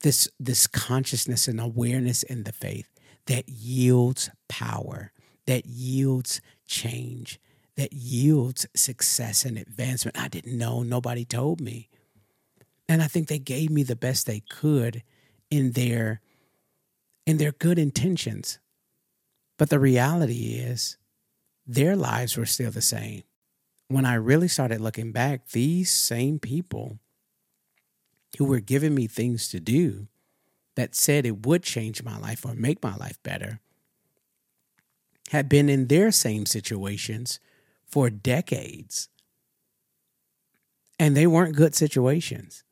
this, 0.00 0.26
this 0.40 0.66
consciousness 0.66 1.48
and 1.48 1.60
awareness 1.60 2.22
in 2.22 2.44
the 2.44 2.52
faith 2.52 2.88
that 3.26 3.46
yields 3.46 4.30
power, 4.48 5.12
that 5.46 5.66
yields 5.66 6.40
change, 6.66 7.38
that 7.78 7.92
yields 7.92 8.66
success 8.74 9.44
and 9.44 9.56
advancement. 9.56 10.18
I 10.18 10.26
didn't 10.26 10.58
know, 10.58 10.82
nobody 10.82 11.24
told 11.24 11.60
me. 11.60 11.88
And 12.88 13.00
I 13.00 13.06
think 13.06 13.28
they 13.28 13.38
gave 13.38 13.70
me 13.70 13.84
the 13.84 13.94
best 13.94 14.26
they 14.26 14.40
could 14.40 15.04
in 15.48 15.72
their 15.72 16.20
in 17.24 17.36
their 17.36 17.52
good 17.52 17.78
intentions. 17.78 18.58
But 19.58 19.70
the 19.70 19.78
reality 19.78 20.54
is 20.54 20.96
their 21.66 21.94
lives 21.94 22.36
were 22.36 22.46
still 22.46 22.72
the 22.72 22.82
same. 22.82 23.22
When 23.86 24.04
I 24.04 24.14
really 24.14 24.48
started 24.48 24.80
looking 24.80 25.12
back, 25.12 25.50
these 25.50 25.92
same 25.92 26.40
people 26.40 26.98
who 28.38 28.46
were 28.46 28.60
giving 28.60 28.94
me 28.94 29.06
things 29.06 29.48
to 29.50 29.60
do 29.60 30.08
that 30.74 30.96
said 30.96 31.24
it 31.24 31.46
would 31.46 31.62
change 31.62 32.02
my 32.02 32.18
life 32.18 32.44
or 32.44 32.54
make 32.54 32.82
my 32.82 32.96
life 32.96 33.22
better 33.22 33.60
had 35.30 35.48
been 35.48 35.68
in 35.68 35.86
their 35.86 36.10
same 36.10 36.44
situations 36.44 37.38
for 37.88 38.10
decades. 38.10 39.08
And 40.98 41.16
they 41.16 41.26
weren't 41.26 41.56
good 41.56 41.74
situations. 41.74 42.64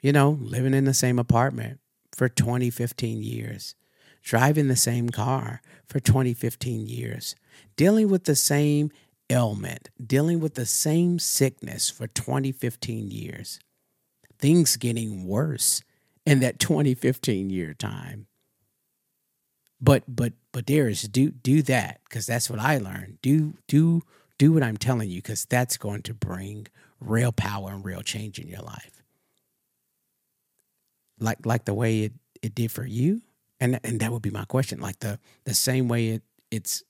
You 0.00 0.12
know, 0.12 0.38
living 0.40 0.74
in 0.74 0.84
the 0.84 0.94
same 0.94 1.18
apartment 1.18 1.78
for 2.12 2.28
20, 2.28 2.70
15 2.70 3.22
years, 3.22 3.74
driving 4.22 4.68
the 4.68 4.76
same 4.76 5.10
car 5.10 5.62
for 5.86 6.00
20, 6.00 6.34
15 6.34 6.86
years, 6.86 7.36
dealing 7.76 8.08
with 8.08 8.24
the 8.24 8.34
same 8.34 8.90
ailment, 9.30 9.90
dealing 10.04 10.40
with 10.40 10.54
the 10.54 10.66
same 10.66 11.18
sickness 11.18 11.88
for 11.88 12.08
20, 12.08 12.52
15 12.52 13.10
years. 13.10 13.60
Things 14.38 14.76
getting 14.76 15.26
worse 15.26 15.82
in 16.26 16.40
that 16.40 16.58
2015 16.58 17.50
year 17.50 17.74
time. 17.74 18.26
But 19.82 20.04
but 20.06 20.32
but 20.52 20.66
there 20.66 20.88
is 20.88 21.02
do 21.02 21.30
do 21.30 21.60
that 21.62 22.00
because 22.04 22.24
that's 22.26 22.48
what 22.48 22.60
I 22.60 22.78
learned. 22.78 23.18
Do 23.20 23.54
do 23.66 24.02
do 24.38 24.52
what 24.52 24.62
I'm 24.62 24.76
telling 24.76 25.10
you 25.10 25.20
because 25.20 25.44
that's 25.44 25.76
going 25.76 26.02
to 26.02 26.14
bring 26.14 26.68
real 27.00 27.32
power 27.32 27.70
and 27.70 27.84
real 27.84 28.02
change 28.02 28.38
in 28.38 28.46
your 28.46 28.62
life. 28.62 29.02
Like 31.18 31.44
like 31.44 31.64
the 31.64 31.74
way 31.74 32.04
it, 32.04 32.12
it 32.42 32.54
did 32.54 32.70
for 32.70 32.86
you. 32.86 33.22
And 33.60 33.80
and 33.82 33.98
that 34.00 34.12
would 34.12 34.22
be 34.22 34.30
my 34.30 34.44
question. 34.44 34.80
Like 34.80 35.00
the 35.00 35.18
the 35.44 35.54
same 35.54 35.88
way 35.88 36.10
it 36.10 36.22
it's 36.52 36.84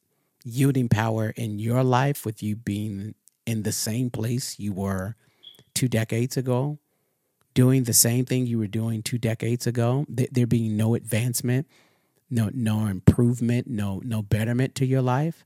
yielding 0.44 0.88
power 0.88 1.32
in 1.36 1.58
your 1.58 1.82
life 1.82 2.26
with 2.26 2.42
you 2.42 2.56
being 2.56 3.14
in 3.46 3.62
the 3.62 3.72
same 3.72 4.10
place 4.10 4.58
you 4.58 4.72
were 4.72 5.16
two 5.74 5.88
decades 5.88 6.36
ago, 6.36 6.78
doing 7.54 7.84
the 7.84 7.92
same 7.92 8.24
thing 8.24 8.46
you 8.46 8.58
were 8.58 8.66
doing 8.66 9.02
two 9.02 9.18
decades 9.18 9.66
ago, 9.66 10.04
there 10.08 10.46
being 10.46 10.76
no 10.76 10.94
advancement, 10.94 11.66
no 12.32 12.50
no 12.52 12.86
improvement, 12.86 13.68
no 13.68 14.00
no 14.04 14.22
betterment 14.22 14.74
to 14.76 14.86
your 14.86 15.02
life. 15.02 15.44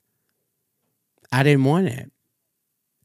I 1.33 1.43
didn't 1.43 1.65
want 1.65 1.89
it. 1.89 2.13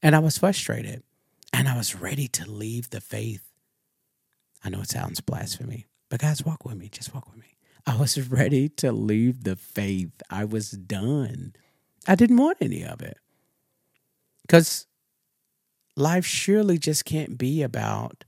And 0.03 0.15
I 0.15 0.19
was 0.19 0.37
frustrated. 0.37 1.03
And 1.51 1.67
I 1.67 1.75
was 1.75 1.95
ready 1.95 2.27
to 2.29 2.49
leave 2.49 2.91
the 2.91 3.01
faith. 3.01 3.51
I 4.63 4.69
know 4.69 4.81
it 4.81 4.89
sounds 4.89 5.19
blasphemy, 5.19 5.87
but 6.09 6.21
guys, 6.21 6.45
walk 6.45 6.63
with 6.63 6.77
me. 6.77 6.87
Just 6.87 7.13
walk 7.13 7.27
with 7.27 7.39
me. 7.39 7.57
I 7.85 7.97
was 7.97 8.29
ready 8.29 8.69
to 8.69 8.91
leave 8.91 9.43
the 9.43 9.55
faith. 9.55 10.11
I 10.29 10.45
was 10.45 10.71
done. 10.71 11.53
I 12.07 12.15
didn't 12.15 12.37
want 12.37 12.59
any 12.61 12.83
of 12.85 13.01
it. 13.01 13.17
Because 14.43 14.85
life 15.97 16.25
surely 16.25 16.77
just 16.77 17.03
can't 17.03 17.37
be 17.37 17.63
about 17.63 18.23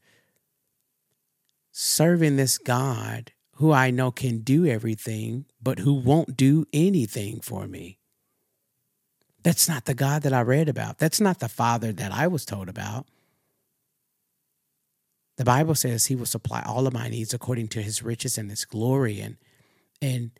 serving 1.72 2.36
this 2.36 2.57
God 2.57 3.31
who 3.53 3.72
I 3.72 3.91
know 3.91 4.12
can 4.12 4.39
do 4.39 4.65
everything, 4.65 5.45
but 5.62 5.79
who 5.79 5.93
won't 5.93 6.36
do 6.36 6.65
anything 6.74 7.39
for 7.39 7.67
me. 7.67 8.00
That's 9.43 9.67
not 9.67 9.86
the 9.86 9.93
God 9.93 10.24
that 10.24 10.33
I 10.33 10.41
read 10.41 10.69
about. 10.69 10.98
That's 10.98 11.19
not 11.19 11.39
the 11.39 11.50
Father 11.50 11.91
that 11.91 12.12
I 12.12 12.27
was 12.27 12.45
told 12.45 12.69
about. 12.69 13.05
The 15.38 15.43
Bible 15.43 15.75
says 15.75 16.05
he 16.05 16.15
will 16.15 16.25
supply 16.25 16.63
all 16.65 16.88
of 16.88 16.93
my 16.93 17.10
needs 17.10 17.33
according 17.33 17.67
to 17.69 17.81
his 17.81 18.03
riches 18.03 18.38
and 18.38 18.50
his 18.50 18.65
glory. 18.65 19.19
And 19.19 19.38
and 20.01 20.31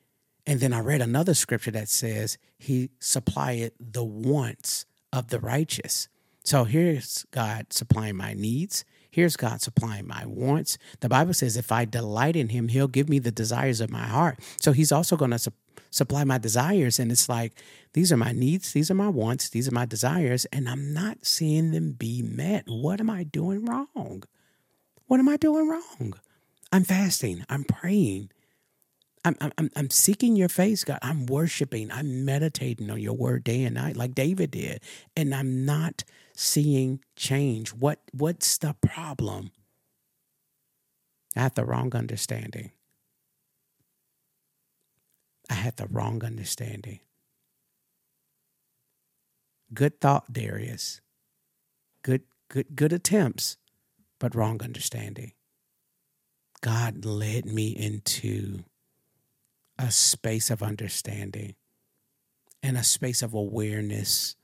and 0.46 0.60
then 0.60 0.74
I 0.74 0.80
read 0.80 1.02
another 1.02 1.34
scripture 1.34 1.72
that 1.72 1.90
says 1.90 2.38
he 2.58 2.90
supplied 3.00 3.72
the 3.80 4.04
wants 4.04 4.86
of 5.12 5.30
the 5.30 5.40
righteous. 5.40 6.08
So 6.44 6.66
here's 6.66 7.26
God 7.32 7.72
supplying 7.72 8.18
my 8.18 8.34
needs. 8.34 8.84
Here's 9.14 9.38
God 9.38 9.62
supplying 9.62 10.08
my 10.08 10.26
wants. 10.26 10.80
The 11.02 11.08
Bible 11.08 11.36
says 11.36 11.56
if 11.56 11.72
I 11.72 11.86
delight 11.86 12.36
in 12.36 12.50
him, 12.50 12.68
he'll 12.68 12.88
give 12.88 13.08
me 13.08 13.20
the 13.20 13.30
desires 13.30 13.80
of 13.80 13.92
my 13.92 14.08
heart. 14.08 14.40
So 14.60 14.72
he's 14.72 14.92
also 14.92 15.16
going 15.16 15.30
to 15.30 15.38
su- 15.38 15.52
supply 15.92 16.24
my 16.24 16.40
desires. 16.40 16.98
And 16.98 17.12
it's 17.12 17.30
like, 17.30 17.54
these 17.94 18.12
are 18.12 18.18
my 18.18 18.32
needs, 18.32 18.74
these 18.74 18.90
are 18.90 18.96
my 18.96 19.10
wants, 19.10 19.50
these 19.50 19.68
are 19.68 19.72
my 19.72 19.86
desires, 19.86 20.46
and 20.46 20.68
I'm 20.68 20.96
not 20.96 21.28
seeing 21.28 21.70
them 21.70 21.92
be 21.92 22.24
met. 22.24 22.64
What 22.66 23.00
am 23.00 23.12
I 23.12 23.22
doing 23.22 23.66
wrong? 23.66 24.24
What 25.06 25.20
am 25.20 25.30
I 25.30 25.38
doing 25.38 25.70
wrong? 25.70 26.16
I'm 26.72 26.84
fasting. 26.84 27.46
I'm 27.50 27.66
praying. 27.66 28.32
I'm, 29.24 29.38
I'm, 29.40 29.70
I'm 29.76 29.92
seeking 29.92 30.36
your 30.36 30.50
face, 30.50 30.84
God. 30.84 30.98
I'm 31.04 31.28
worshiping. 31.28 31.92
I'm 31.92 32.26
meditating 32.26 32.90
on 32.90 33.00
your 33.00 33.14
word 33.14 33.44
day 33.44 33.64
and 33.64 33.76
night, 33.76 33.96
like 33.96 34.16
David 34.16 34.50
did. 34.50 34.82
And 35.16 35.36
I'm 35.36 35.66
not 35.68 36.04
seeing 36.36 37.02
change. 37.16 37.70
What 37.74 38.00
what's 38.14 38.58
the 38.58 38.76
problem? 38.82 39.52
I 41.36 41.42
had 41.42 41.56
the 41.56 41.66
wrong 41.66 41.96
understanding. 41.96 42.72
I 45.50 45.56
had 45.56 45.78
the 45.78 45.88
wrong 45.88 46.24
understanding. 46.26 47.00
Good 49.74 50.02
thought, 50.02 50.32
Darius. 50.34 51.02
Good 52.04 52.24
good 52.50 52.76
good 52.76 52.94
attempts 52.94 53.58
but 54.20 54.36
wrong 54.36 54.62
understanding. 54.64 55.34
God 56.62 57.06
led 57.06 57.46
me 57.46 57.70
into 57.70 58.64
a 59.80 59.92
space 59.92 60.52
of 60.52 60.64
understanding 60.64 61.56
and 62.64 62.78
a 62.78 62.84
space 62.84 63.22
of 63.22 63.34
awareness 63.34 64.36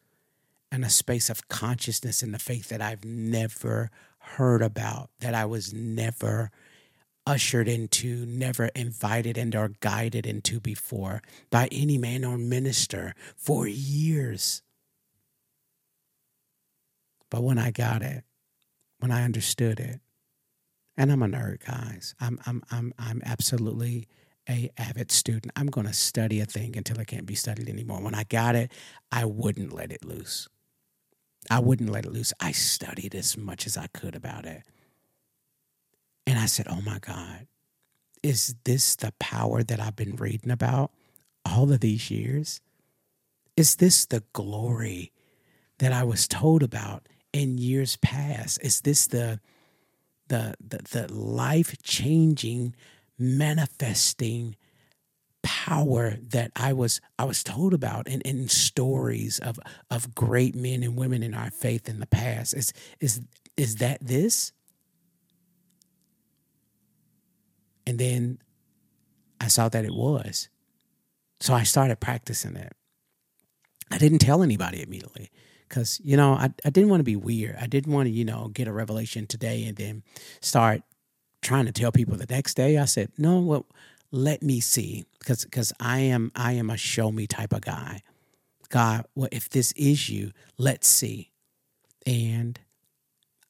and 0.72 0.86
a 0.86 0.90
space 0.90 1.30
of 1.30 1.48
consciousness 1.48 2.22
in 2.22 2.32
the 2.32 2.40
faith 2.40 2.70
that 2.70 2.82
I've 2.82 3.04
never 3.04 3.90
heard 4.20 4.62
about, 4.62 5.10
that 5.20 5.34
I 5.34 5.46
was 5.46 5.74
never 5.74 6.52
ushered 7.26 7.68
into, 7.68 8.26
never 8.26 8.66
invited 8.76 9.38
and 9.38 9.56
or 9.56 9.72
guided 9.80 10.26
into 10.26 10.60
before 10.60 11.22
by 11.50 11.68
any 11.72 11.98
man 11.98 12.26
or 12.26 12.38
minister 12.38 13.14
for 13.36 13.68
years. 13.68 14.62
But 17.30 17.44
when 17.44 17.60
I 17.60 17.72
got 17.72 18.02
it, 18.02 18.24
when 19.00 19.12
I 19.12 19.24
understood 19.24 19.80
it. 19.80 20.02
And 20.98 21.12
I'm 21.12 21.24
a 21.24 21.28
nerd, 21.28 21.66
guys. 21.66 22.14
I'm 22.20 22.40
I'm 22.46 22.62
I'm 22.72 22.94
I'm 23.00 23.22
absolutely 23.26 24.08
a 24.50 24.70
avid 24.78 25.12
student. 25.12 25.54
I'm 25.56 25.68
going 25.68 25.88
to 25.88 25.94
study 25.94 26.42
a 26.42 26.46
thing 26.46 26.76
until 26.76 27.00
it 27.00 27.08
can't 27.08 27.26
be 27.26 27.36
studied 27.36 27.70
anymore. 27.70 28.02
When 28.02 28.16
I 28.16 28.24
got 28.24 28.56
it, 28.56 28.72
I 29.12 29.26
wouldn't 29.26 29.72
let 29.72 29.92
it 29.92 30.04
loose. 30.04 30.50
I 31.50 31.60
wouldn't 31.60 31.90
let 31.90 32.06
it 32.06 32.12
loose. 32.12 32.34
I 32.40 32.52
studied 32.52 33.16
as 33.16 33.38
much 33.38 33.66
as 33.66 33.78
I 33.78 33.88
could 33.88 34.16
about 34.16 34.46
it. 34.46 34.64
And 36.28 36.38
I 36.38 36.46
said, 36.46 36.68
"Oh 36.70 36.82
my 36.82 37.00
God, 37.00 37.48
is 38.22 38.56
this 38.64 38.96
the 38.96 39.14
power 39.20 39.64
that 39.64 39.80
I've 39.80 39.96
been 39.96 40.16
reading 40.16 40.52
about 40.52 40.92
all 41.46 41.72
of 41.72 41.80
these 41.80 42.12
years? 42.12 42.62
Is 43.58 43.78
this 43.78 44.06
the 44.06 44.24
glory 44.34 45.12
that 45.80 45.92
I 45.92 46.04
was 46.04 46.28
told 46.28 46.64
about 46.64 47.08
in 47.34 47.58
years 47.58 47.96
past? 47.98 48.60
Is 48.62 48.82
this 48.82 49.08
the 49.08 49.40
the 50.28 50.56
the, 50.60 50.80
the 50.92 51.14
life 51.14 51.82
changing, 51.82 52.76
manifesting 53.18 54.56
power 55.42 56.18
that 56.30 56.52
I 56.56 56.74
was 56.74 57.02
I 57.18 57.26
was 57.26 57.44
told 57.44 57.74
about 57.74 58.08
in, 58.08 58.22
in 58.22 58.48
stories 58.48 59.40
of 59.40 59.60
of 59.90 60.16
great 60.16 60.56
men 60.56 60.84
and 60.84 60.96
women 60.96 61.24
in 61.24 61.34
our 61.34 61.52
faith 61.52 61.88
in 61.88 62.00
the 62.00 62.08
past? 62.08 62.54
Is 62.54 62.74
is 63.00 63.22
is 63.58 63.76
that 63.78 64.00
this? 64.02 64.52
And 67.86 67.98
then 67.98 68.40
I 69.42 69.48
saw 69.48 69.70
that 69.70 69.86
it 69.86 69.94
was. 69.94 70.50
So 71.40 71.54
I 71.54 71.64
started 71.64 72.00
practicing 72.00 72.56
it. 72.56 72.74
I 73.92 73.98
didn't 73.98 74.20
tell 74.20 74.44
anybody 74.44 74.84
immediately 74.84 75.32
because 75.68 76.02
you 76.04 76.18
know 76.18 76.34
I, 76.34 76.52
I 76.66 76.70
didn't 76.70 76.90
want 76.90 77.00
to 77.00 77.06
be 77.06 77.16
weird 77.16 77.56
i 77.62 77.68
didn't 77.68 77.94
want 77.94 78.08
to 78.08 78.12
you 78.12 78.26
know 78.26 78.50
get 78.54 78.68
a 78.68 78.74
revelation 78.74 79.28
today 79.28 79.66
and 79.66 79.78
then 79.78 80.04
start 80.42 80.82
trying 81.42 81.66
to 81.66 81.72
tell 81.72 81.92
people 81.92 82.18
the 82.18 82.26
next 82.30 82.56
day 82.56 82.78
i 82.78 82.86
said 82.86 83.12
no 83.18 83.40
well 83.40 83.66
let 84.12 84.42
me 84.42 84.60
see 84.60 85.06
because 85.20 85.44
because 85.46 85.74
i 85.80 86.00
am 86.00 86.32
i 86.36 86.54
am 86.54 86.70
a 86.70 86.78
show 86.78 87.12
me 87.12 87.28
type 87.28 87.54
of 87.54 87.62
guy 87.62 88.02
god 88.70 89.06
well 89.16 89.30
if 89.32 89.50
this 89.50 89.72
is 89.74 90.10
you 90.10 90.32
let's 90.58 90.88
see 90.88 91.32
and 92.06 92.60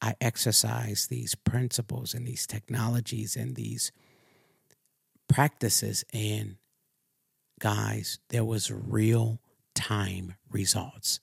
i 0.02 0.14
exercise 0.20 1.08
these 1.08 1.36
principles 1.36 2.14
and 2.14 2.28
these 2.28 2.46
technologies 2.46 3.36
and 3.36 3.56
these 3.56 3.92
practices 5.28 6.04
and 6.14 6.56
guys 7.60 8.20
there 8.30 8.46
was 8.46 8.72
real 8.72 9.40
time 9.76 10.36
results 10.52 11.20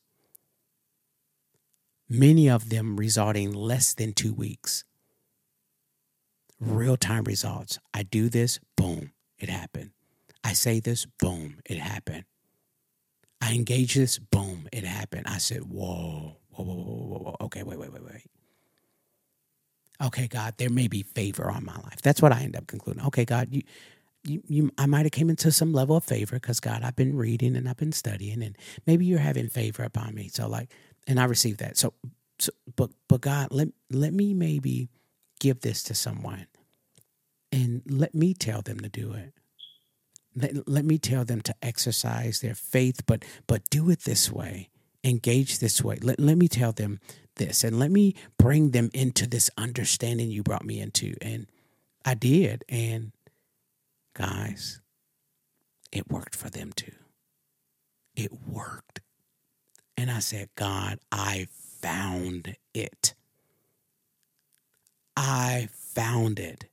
many 2.09 2.49
of 2.49 2.69
them 2.69 2.97
resulting 2.97 3.53
less 3.53 3.95
than 3.95 4.13
two 4.13 4.33
weeks. 4.33 4.85
Real 6.59 6.97
time 6.97 7.25
results. 7.25 7.79
I 7.93 8.03
do 8.03 8.29
this, 8.29 8.59
boom, 8.77 9.13
it 9.39 9.49
happened. 9.49 9.91
I 10.45 10.53
say 10.55 10.81
this, 10.81 11.07
boom, 11.07 11.59
it 11.67 11.79
happened. 11.79 12.25
I 13.41 13.55
engage 13.55 13.95
this, 13.95 14.19
boom, 14.19 14.69
it 14.73 14.85
happened. 14.85 15.27
I 15.27 15.39
said, 15.39 15.63
whoa, 15.63 16.39
whoa, 16.51 16.65
whoa, 16.65 16.75
whoa, 16.75 17.19
whoa, 17.19 17.37
Okay, 17.43 17.63
wait, 17.63 17.79
wait, 17.79 17.93
wait, 17.93 18.05
wait. 18.05 18.23
Okay, 20.03 20.29
God, 20.29 20.55
there 20.59 20.71
may 20.71 20.89
be 20.89 21.03
favor 21.03 21.51
on 21.51 21.65
my 21.65 21.75
life. 21.77 22.03
That's 22.03 22.23
what 22.23 22.33
I 22.33 22.43
end 22.43 22.57
up 22.57 22.67
concluding. 22.67 23.05
Okay, 23.07 23.25
God, 23.25 23.49
you, 23.51 23.63
you, 24.25 24.43
you 24.47 24.71
I 24.79 24.87
might 24.87 25.05
have 25.07 25.13
came 25.13 25.31
into 25.31 25.53
some 25.53 25.73
level 25.73 25.97
of 25.97 26.05
favor 26.05 26.37
because 26.37 26.61
God, 26.61 26.83
I've 26.83 26.97
been 26.97 27.17
reading 27.17 27.57
and 27.57 27.69
I've 27.69 27.79
been 27.79 27.93
studying, 27.93 28.43
and 28.43 28.57
maybe 28.87 29.07
you're 29.07 29.19
having 29.19 29.49
favor 29.49 29.85
upon 29.85 30.15
me. 30.15 30.29
So, 30.29 30.49
like, 30.49 30.71
and 31.07 31.21
I 31.21 31.25
received 31.25 31.61
that. 31.61 31.79
So, 31.79 31.95
so 32.39 32.53
but 32.77 32.91
but 33.09 33.23
God, 33.23 33.49
let 33.53 33.69
let 33.91 34.13
me 34.13 34.35
maybe 34.35 34.89
give 35.41 35.61
this 35.61 35.83
to 35.85 35.95
someone, 35.95 36.47
and 37.53 37.83
let 37.87 38.15
me 38.15 38.35
tell 38.35 38.63
them 38.63 38.81
to 38.81 38.89
do 38.89 39.13
it. 39.13 39.33
Let, 40.35 40.69
let 40.69 40.85
me 40.85 40.99
tell 40.99 41.25
them 41.25 41.41
to 41.43 41.55
exercise 41.63 42.41
their 42.41 42.55
faith, 42.55 43.03
but 43.07 43.25
but 43.47 43.69
do 43.71 43.91
it 43.91 44.01
this 44.01 44.31
way, 44.31 44.69
engage 45.03 45.59
this 45.59 45.83
way. 45.83 45.99
Let 46.03 46.21
let 46.21 46.37
me 46.37 46.49
tell 46.49 46.73
them 46.73 47.01
this, 47.37 47.65
and 47.65 47.79
let 47.79 47.91
me 47.91 48.15
bring 48.39 48.71
them 48.71 48.91
into 48.93 49.27
this 49.27 49.51
understanding 49.57 50.31
you 50.31 50.43
brought 50.43 50.65
me 50.65 50.81
into, 50.81 51.15
and 51.23 51.47
I 52.05 52.15
did, 52.15 52.65
and 52.69 53.13
guys, 54.15 54.81
it 55.93 56.11
worked 56.11 56.35
for 56.37 56.51
them 56.51 56.73
too. 56.73 56.93
It 58.15 58.33
worked. 58.47 59.01
And 59.97 60.11
I 60.11 60.19
said, 60.19 60.49
God, 60.57 60.99
I 61.11 61.49
found 61.81 62.57
it. 62.75 63.15
I 65.17 65.69
found 65.73 66.39
it. 66.39 66.67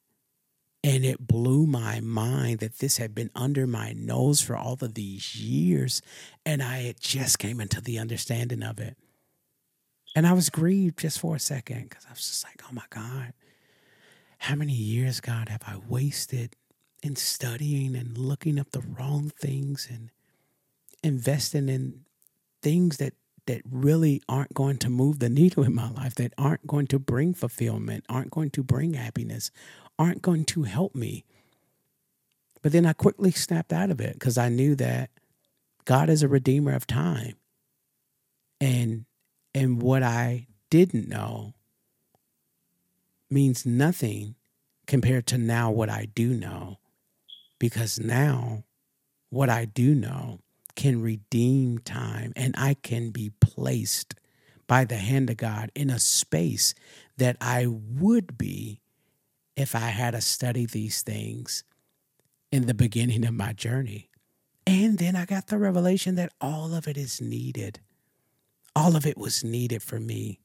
And 0.84 1.06
it 1.06 1.28
blew 1.28 1.66
my 1.66 2.02
mind 2.02 2.60
that 2.60 2.80
this 2.80 2.98
had 2.98 3.16
been 3.16 3.32
under 3.34 3.66
my 3.66 3.94
nose 3.94 4.42
for 4.42 4.58
all 4.58 4.74
of 4.74 4.96
these 4.96 5.36
years. 5.36 6.02
And 6.46 6.62
I 6.62 6.80
had 6.84 7.00
just 7.00 7.40
came 7.40 7.62
into 7.62 7.80
the 7.80 8.00
understanding 8.00 8.64
of 8.64 8.80
it. 8.80 8.98
And 10.16 10.28
I 10.28 10.34
was 10.34 10.50
grieved 10.50 11.00
just 11.00 11.20
for 11.20 11.36
a 11.36 11.40
second 11.40 11.90
because 11.90 12.06
I 12.06 12.12
was 12.12 12.20
just 12.20 12.44
like, 12.44 12.62
oh 12.70 12.74
my 12.74 12.84
God. 12.90 13.34
How 14.40 14.56
many 14.56 14.74
years, 14.74 15.22
God, 15.22 15.48
have 15.48 15.64
I 15.66 15.78
wasted 15.88 16.58
in 17.02 17.16
studying 17.16 17.96
and 17.96 18.18
looking 18.18 18.60
up 18.60 18.72
the 18.72 18.82
wrong 18.82 19.32
things 19.40 19.88
and 19.90 20.10
investing 21.02 21.70
in 21.70 22.02
things 22.62 22.98
that 22.98 23.14
that 23.46 23.62
really 23.70 24.22
aren't 24.30 24.54
going 24.54 24.78
to 24.78 24.90
move 24.90 25.20
the 25.20 25.28
needle 25.30 25.64
in 25.64 25.76
my 25.76 25.90
life, 25.92 26.16
that 26.16 26.34
aren't 26.38 26.66
going 26.66 26.88
to 26.88 26.98
bring 26.98 27.34
fulfillment, 27.34 28.06
aren't 28.08 28.32
going 28.32 28.50
to 28.50 28.64
bring 28.64 28.94
happiness, 28.94 29.52
aren't 29.98 30.22
going 30.22 30.46
to 30.46 30.64
help 30.64 30.96
me. 30.96 31.26
But 32.62 32.72
then 32.72 32.86
I 32.86 32.94
quickly 32.94 33.32
snapped 33.32 33.74
out 33.74 33.90
of 33.90 34.00
it 34.00 34.14
because 34.14 34.38
I 34.38 34.50
knew 34.50 34.76
that 34.76 35.10
God 35.86 36.10
is 36.10 36.24
a 36.24 36.28
redeemer 36.28 36.74
of 36.74 36.88
time. 36.88 37.36
And 38.62 39.06
and 39.54 39.82
what 39.82 40.02
I 40.02 40.48
didn't 40.70 41.08
know 41.08 41.54
means 43.30 43.66
nothing 43.66 44.36
compared 44.88 45.28
to 45.28 45.38
now 45.38 45.70
what 45.70 45.90
I 45.90 46.08
do 46.16 46.34
know. 46.34 46.80
Because 47.60 48.00
now 48.00 48.64
what 49.30 49.50
I 49.50 49.66
do 49.66 49.94
know 49.94 50.40
can 50.76 51.02
redeem 51.02 51.80
time 51.80 52.34
and 52.36 52.56
I 52.58 52.76
can 52.76 53.12
be 53.12 53.32
placed 53.42 54.16
by 54.68 54.86
the 54.86 54.98
hand 54.98 55.30
of 55.30 55.38
God 55.38 55.72
in 55.76 55.90
a 55.90 56.00
space 56.00 56.74
that 57.18 57.38
I 57.42 57.68
would 57.68 58.38
be 58.38 58.83
if 59.56 59.76
I 59.76 59.90
had 59.90 60.12
to 60.12 60.22
study 60.22 60.66
these 60.66 61.02
things 61.02 61.64
in 62.52 62.66
the 62.66 62.74
beginning 62.74 63.26
of 63.26 63.34
my 63.34 63.54
journey. 63.54 64.10
And 64.66 64.98
then 64.98 65.16
I 65.16 65.26
got 65.26 65.48
the 65.48 65.58
revelation 65.58 66.16
that 66.16 66.34
all 66.40 66.74
of 66.74 66.88
it 66.88 66.98
is 66.98 67.20
needed. 67.20 67.80
All 68.76 68.96
of 68.96 69.06
it 69.06 69.18
was 69.18 69.44
needed 69.44 69.84
for 69.84 70.00
me. 70.00 70.40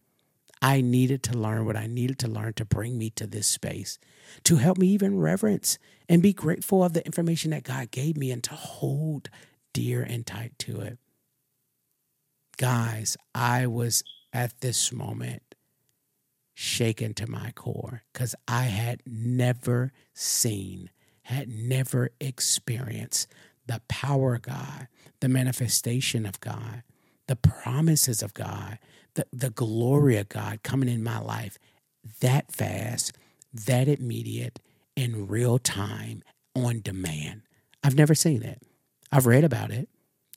I 0.60 0.80
needed 0.80 1.22
to 1.24 1.38
learn 1.38 1.66
what 1.66 1.76
I 1.76 1.86
needed 1.86 2.18
to 2.20 2.28
learn 2.28 2.54
to 2.54 2.64
bring 2.64 2.98
me 2.98 3.10
to 3.10 3.26
this 3.26 3.46
space, 3.46 3.98
to 4.44 4.56
help 4.56 4.76
me 4.76 4.88
even 4.88 5.18
reverence 5.18 5.78
and 6.08 6.20
be 6.20 6.32
grateful 6.32 6.82
of 6.82 6.94
the 6.94 7.06
information 7.06 7.52
that 7.52 7.62
God 7.62 7.90
gave 7.90 8.16
me 8.16 8.32
and 8.32 8.42
to 8.44 8.54
hold 8.54 9.30
dear 9.72 10.02
and 10.02 10.26
tight 10.26 10.58
to 10.60 10.80
it. 10.80 10.98
Guys, 12.56 13.16
I 13.34 13.68
was 13.68 14.02
at 14.32 14.60
this 14.60 14.92
moment 14.92 15.47
shaken 16.60 17.14
to 17.14 17.30
my 17.30 17.52
core 17.52 18.02
because 18.12 18.34
I 18.48 18.64
had 18.64 19.00
never 19.06 19.92
seen, 20.12 20.90
had 21.22 21.48
never 21.48 22.10
experienced 22.18 23.28
the 23.68 23.80
power 23.86 24.34
of 24.34 24.42
God, 24.42 24.88
the 25.20 25.28
manifestation 25.28 26.26
of 26.26 26.40
God, 26.40 26.82
the 27.28 27.36
promises 27.36 28.24
of 28.24 28.34
God, 28.34 28.80
the, 29.14 29.24
the 29.32 29.50
glory 29.50 30.16
of 30.16 30.28
God 30.28 30.64
coming 30.64 30.88
in 30.88 31.00
my 31.00 31.20
life 31.20 31.60
that 32.20 32.50
fast, 32.50 33.16
that 33.52 33.86
immediate, 33.86 34.58
in 34.96 35.28
real 35.28 35.60
time, 35.60 36.24
on 36.56 36.80
demand. 36.80 37.42
I've 37.84 37.94
never 37.94 38.16
seen 38.16 38.42
it. 38.42 38.60
I've 39.12 39.26
read 39.26 39.44
about 39.44 39.70
it, 39.70 39.88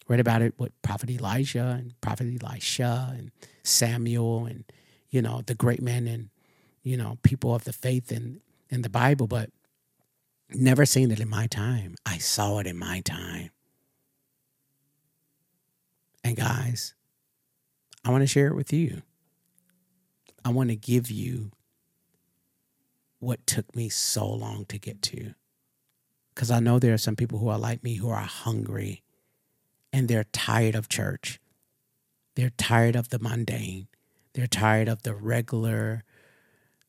read 0.08 0.20
about 0.20 0.44
it 0.44 0.54
with 0.60 0.80
Prophet 0.84 1.10
Elijah 1.10 1.80
and 1.80 2.00
Prophet 2.00 2.28
Elisha 2.44 3.16
and 3.18 3.32
Samuel 3.64 4.46
and, 4.46 4.66
you 5.12 5.22
know, 5.22 5.42
the 5.46 5.56
great 5.56 5.82
men 5.82 6.08
and, 6.08 6.30
you 6.84 6.98
know, 6.98 7.18
people 7.22 7.54
of 7.54 7.66
the 7.66 7.74
faith 7.74 8.12
and, 8.12 8.40
in 8.70 8.82
the 8.82 8.90
Bible, 8.90 9.28
but 9.28 9.50
never 10.50 10.86
seen 10.86 11.12
it 11.12 11.20
in 11.20 11.30
my 11.30 11.48
time. 11.48 11.96
I 12.06 12.18
saw 12.18 12.60
it 12.60 12.68
in 12.68 12.78
my 12.78 13.02
time. 13.02 13.52
And 16.24 16.36
guys, 16.36 16.94
I 18.06 18.10
want 18.10 18.22
to 18.22 18.28
share 18.28 18.48
it 18.48 18.56
with 18.56 18.72
you. 18.72 19.02
I 20.44 20.50
want 20.50 20.70
to 20.70 20.76
give 20.76 21.12
you 21.12 21.52
what 23.20 23.46
took 23.46 23.76
me 23.76 23.90
so 23.90 24.28
long 24.28 24.66
to 24.66 24.80
get 24.80 25.02
to. 25.04 25.34
Because 26.34 26.50
I 26.50 26.60
know 26.60 26.80
there 26.80 26.94
are 26.94 27.00
some 27.00 27.16
people 27.16 27.40
who 27.40 27.50
are 27.50 27.60
like 27.60 27.84
me 27.84 27.96
who 27.96 28.10
are 28.10 28.22
hungry 28.22 29.04
and 29.94 30.08
they're 30.08 30.26
tired 30.32 30.76
of 30.76 30.90
church. 30.90 31.40
They're 32.36 32.52
tired 32.52 32.96
of 32.96 33.10
the 33.10 33.20
mundane. 33.20 33.88
They're 34.34 34.48
tired 34.48 34.88
of 34.88 35.04
the 35.04 35.16
regular, 35.16 36.04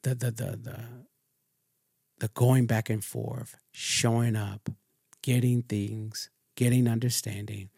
the 0.02 0.14
the 0.14 0.30
the 0.30 0.56
the, 0.56 0.80
the 2.18 2.28
going 2.28 2.66
back 2.66 2.88
and 2.88 3.04
forth, 3.04 3.56
showing 3.72 4.36
up, 4.36 4.68
getting 5.22 5.62
things, 5.62 6.30
getting 6.56 6.86
understanding, 6.86 7.70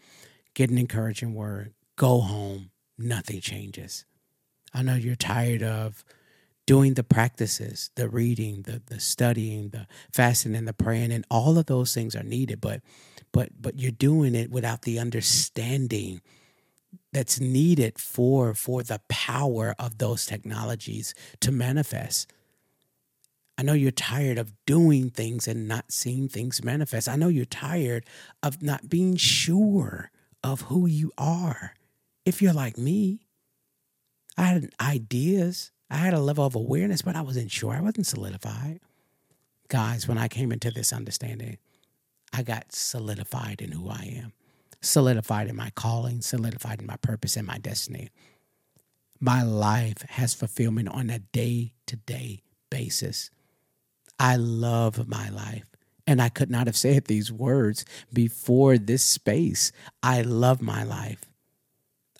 getting 0.54 0.78
encouraging 0.78 1.34
word, 1.34 1.72
go 1.96 2.20
home, 2.20 2.70
nothing 2.98 3.40
changes. 3.40 4.04
I 4.72 4.82
know 4.82 4.96
you're 4.96 5.16
tired 5.16 5.62
of 5.62 6.04
doing 6.66 6.94
the 6.94 7.04
practices, 7.04 7.90
the 7.94 8.08
reading, 8.08 8.62
the 8.62 8.82
the 8.84 9.00
studying, 9.00 9.70
the 9.70 9.86
fasting 10.12 10.54
and 10.54 10.66
the 10.66 10.72
praying, 10.72 11.12
and 11.12 11.24
all 11.30 11.58
of 11.58 11.66
those 11.66 11.94
things 11.94 12.14
are 12.14 12.22
needed, 12.22 12.60
but 12.60 12.80
but 13.32 13.50
but 13.60 13.78
you're 13.78 13.90
doing 13.90 14.34
it 14.34 14.50
without 14.50 14.82
the 14.82 14.98
understanding 14.98 16.20
that's 17.14 17.40
needed 17.40 17.98
for 17.98 18.52
for 18.52 18.82
the 18.82 19.00
power 19.08 19.74
of 19.78 19.96
those 19.96 20.26
technologies 20.26 21.14
to 21.40 21.50
manifest. 21.50 22.30
I 23.56 23.62
know 23.62 23.72
you're 23.72 23.90
tired 23.90 24.36
of 24.36 24.52
doing 24.66 25.10
things 25.10 25.48
and 25.48 25.66
not 25.66 25.90
seeing 25.90 26.28
things 26.28 26.62
manifest. 26.62 27.08
I 27.08 27.16
know 27.16 27.28
you're 27.28 27.46
tired 27.46 28.04
of 28.42 28.62
not 28.62 28.90
being 28.90 29.16
sure 29.16 30.10
of 30.42 30.62
who 30.62 30.86
you 30.86 31.12
are. 31.16 31.74
If 32.26 32.42
you're 32.42 32.52
like 32.52 32.76
me, 32.76 33.20
I 34.36 34.42
had 34.42 34.70
ideas 34.80 35.70
I 35.90 35.98
had 35.98 36.14
a 36.14 36.20
level 36.20 36.44
of 36.44 36.56
awareness, 36.56 37.02
but 37.02 37.14
I 37.14 37.20
wasn't 37.20 37.52
sure. 37.52 37.72
I 37.72 37.80
wasn't 37.80 38.06
solidified. 38.06 38.80
Guys, 39.68 40.08
when 40.08 40.18
I 40.18 40.26
came 40.26 40.50
into 40.50 40.72
this 40.72 40.92
understanding, 40.92 41.58
I 42.32 42.42
got 42.42 42.72
solidified 42.72 43.62
in 43.62 43.70
who 43.70 43.88
I 43.88 44.12
am, 44.16 44.32
solidified 44.84 45.48
in 45.48 45.56
my 45.56 45.70
calling, 45.70 46.20
solidified 46.20 46.80
in 46.80 46.86
my 46.86 46.96
purpose 46.96 47.36
and 47.36 47.46
my 47.46 47.58
destiny. 47.58 48.10
My 49.20 49.42
life 49.42 50.02
has 50.02 50.34
fulfillment 50.34 50.88
on 50.88 51.10
a 51.10 51.18
day 51.18 51.72
to 51.86 51.96
day 51.96 52.42
basis. 52.70 53.30
I 54.18 54.36
love 54.36 55.08
my 55.08 55.28
life. 55.28 55.64
And 56.06 56.20
I 56.20 56.28
could 56.28 56.50
not 56.50 56.66
have 56.66 56.76
said 56.76 57.06
these 57.06 57.32
words 57.32 57.84
before 58.12 58.76
this 58.76 59.02
space. 59.02 59.72
I 60.02 60.20
love 60.20 60.60
my 60.60 60.84
life. 60.84 61.24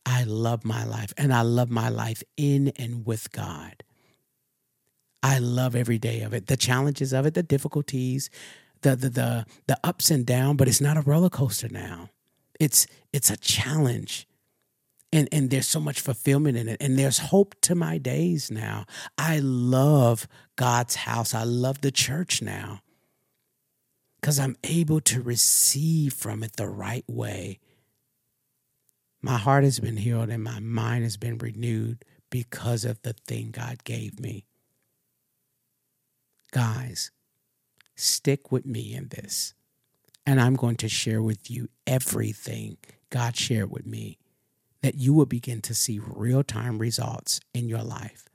I 0.07 0.25
love 0.25 0.65
my 0.65 0.85
life 0.85 1.13
and 1.17 1.33
I 1.33 1.43
love 1.43 1.71
my 1.71 1.89
life 1.89 2.23
in 2.37 2.69
and 2.77 3.07
with 3.07 3.33
God. 3.33 3.83
I 5.23 5.39
love 5.39 5.75
every 5.75 5.99
day 5.99 6.21
of 6.21 6.35
it, 6.35 6.47
the 6.47 6.57
challenges 6.57 7.15
of 7.15 7.25
it, 7.25 7.35
the 7.35 7.43
difficulties, 7.43 8.29
the 8.83 8.95
the 8.95 9.09
the, 9.09 9.47
the 9.67 9.79
ups 9.83 10.11
and 10.11 10.27
downs, 10.27 10.59
but 10.59 10.69
it's 10.69 10.83
not 10.83 10.99
a 10.99 11.01
roller 11.01 11.31
coaster 11.31 11.69
now. 11.71 12.11
It's 12.61 12.87
it's 13.13 13.31
a 13.31 13.37
challenge. 13.37 14.27
And, 15.13 15.29
and 15.31 15.49
there's 15.49 15.69
so 15.69 15.79
much 15.79 16.01
fulfillment 16.01 16.57
in 16.57 16.69
it. 16.69 16.79
And 16.81 16.99
there's 16.99 17.19
hope 17.19 17.55
to 17.61 17.77
my 17.77 17.99
days 17.99 18.51
now. 18.51 18.85
I 19.17 19.39
love 19.39 20.27
God's 20.57 20.97
house. 20.97 21.33
I 21.35 21.45
love 21.45 21.83
the 21.83 21.93
church 21.93 22.43
now 22.43 22.81
because 24.21 24.41
I'm 24.41 24.57
able 24.65 25.01
to 25.03 25.23
receive 25.23 26.15
from 26.15 26.43
it 26.43 26.57
the 26.57 26.67
right 26.67 27.05
way 27.07 27.61
my 29.25 29.39
heart 29.39 29.65
has 29.65 29.81
been 29.81 29.97
healed 29.97 30.29
and 30.29 30.45
my 30.45 30.61
mind 30.61 31.03
has 31.03 31.17
been 31.17 31.39
renewed 31.39 32.05
because 32.29 32.85
of 32.85 33.01
the 33.01 33.15
thing 33.15 33.53
God 33.53 33.83
gave 33.83 34.21
me. 34.21 34.45
Guys, 36.53 37.11
stick 37.97 38.53
with 38.53 38.67
me 38.67 38.93
in 38.95 39.09
this. 39.09 39.55
And 40.27 40.41
I'm 40.41 40.55
going 40.55 40.77
to 40.77 40.89
share 40.89 41.23
with 41.23 41.51
you 41.51 41.69
everything 41.87 42.79
God 43.11 43.37
shared 43.37 43.71
with 43.71 43.87
me 43.87 44.19
that 44.83 44.97
you 44.97 45.15
will 45.15 45.27
begin 45.27 45.61
to 45.63 45.75
see 45.75 45.99
real 45.99 46.43
time 46.43 46.79
results 46.79 47.41
in 47.53 47.69
your 47.69 47.83
life. 47.83 48.29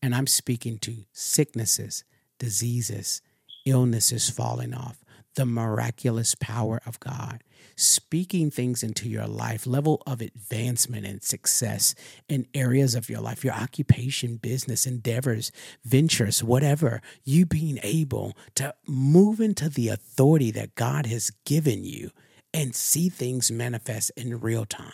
And 0.00 0.14
I'm 0.14 0.26
speaking 0.26 0.78
to 0.80 1.04
sicknesses, 1.12 2.04
diseases, 2.38 3.22
illnesses 3.64 4.28
falling 4.30 4.74
off, 4.74 5.04
the 5.34 5.46
miraculous 5.46 6.34
power 6.34 6.80
of 6.86 7.00
God, 7.00 7.42
speaking 7.76 8.50
things 8.50 8.82
into 8.82 9.08
your 9.08 9.26
life, 9.26 9.66
level 9.66 10.02
of 10.06 10.20
advancement 10.20 11.06
and 11.06 11.22
success 11.22 11.94
in 12.28 12.46
areas 12.54 12.94
of 12.94 13.08
your 13.08 13.20
life, 13.20 13.44
your 13.44 13.54
occupation, 13.54 14.36
business, 14.36 14.86
endeavors, 14.86 15.50
ventures, 15.84 16.44
whatever, 16.44 17.00
you 17.24 17.46
being 17.46 17.78
able 17.82 18.36
to 18.54 18.74
move 18.86 19.40
into 19.40 19.68
the 19.68 19.88
authority 19.88 20.50
that 20.50 20.74
God 20.74 21.06
has 21.06 21.30
given 21.44 21.84
you 21.84 22.10
and 22.52 22.74
see 22.74 23.08
things 23.08 23.50
manifest 23.50 24.10
in 24.16 24.40
real 24.40 24.66
time. 24.66 24.92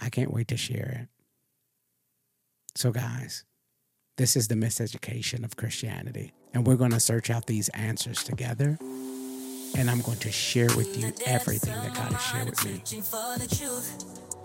I 0.00 0.08
can't 0.08 0.32
wait 0.32 0.48
to 0.48 0.56
share 0.56 0.98
it. 1.02 1.08
So, 2.74 2.90
guys, 2.90 3.44
this 4.16 4.34
is 4.34 4.48
the 4.48 4.54
miseducation 4.54 5.44
of 5.44 5.56
Christianity. 5.56 6.32
And 6.54 6.66
we're 6.66 6.76
going 6.76 6.90
to 6.90 7.00
search 7.00 7.30
out 7.30 7.46
these 7.46 7.68
answers 7.70 8.22
together. 8.22 8.78
And 9.76 9.90
I'm 9.90 10.02
going 10.02 10.18
to 10.18 10.30
share 10.30 10.68
with 10.76 10.98
you 10.98 11.12
everything 11.26 11.74
that 11.74 11.94
God 11.94 12.12
has 12.12 12.22
shared 12.22 12.50
with 12.50 12.64
me. 12.64 12.82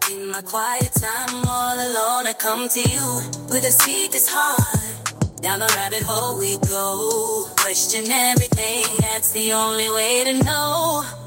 In 0.09 0.31
my 0.31 0.41
quiet 0.41 0.89
time, 0.93 1.45
all 1.47 1.75
alone, 1.75 2.27
I 2.27 2.33
come 2.33 2.69
to 2.69 2.79
you 2.79 3.21
with 3.49 3.65
a 3.65 4.09
that's 4.11 4.29
hard. 4.31 5.41
Down 5.41 5.59
the 5.59 5.67
rabbit 5.75 6.03
hole 6.03 6.39
we 6.39 6.57
go. 6.67 7.45
Question 7.57 8.09
everything, 8.09 8.85
that's 9.01 9.33
the 9.33 9.51
only 9.53 9.89
way 9.89 10.23
to 10.23 10.43
know. 10.43 11.26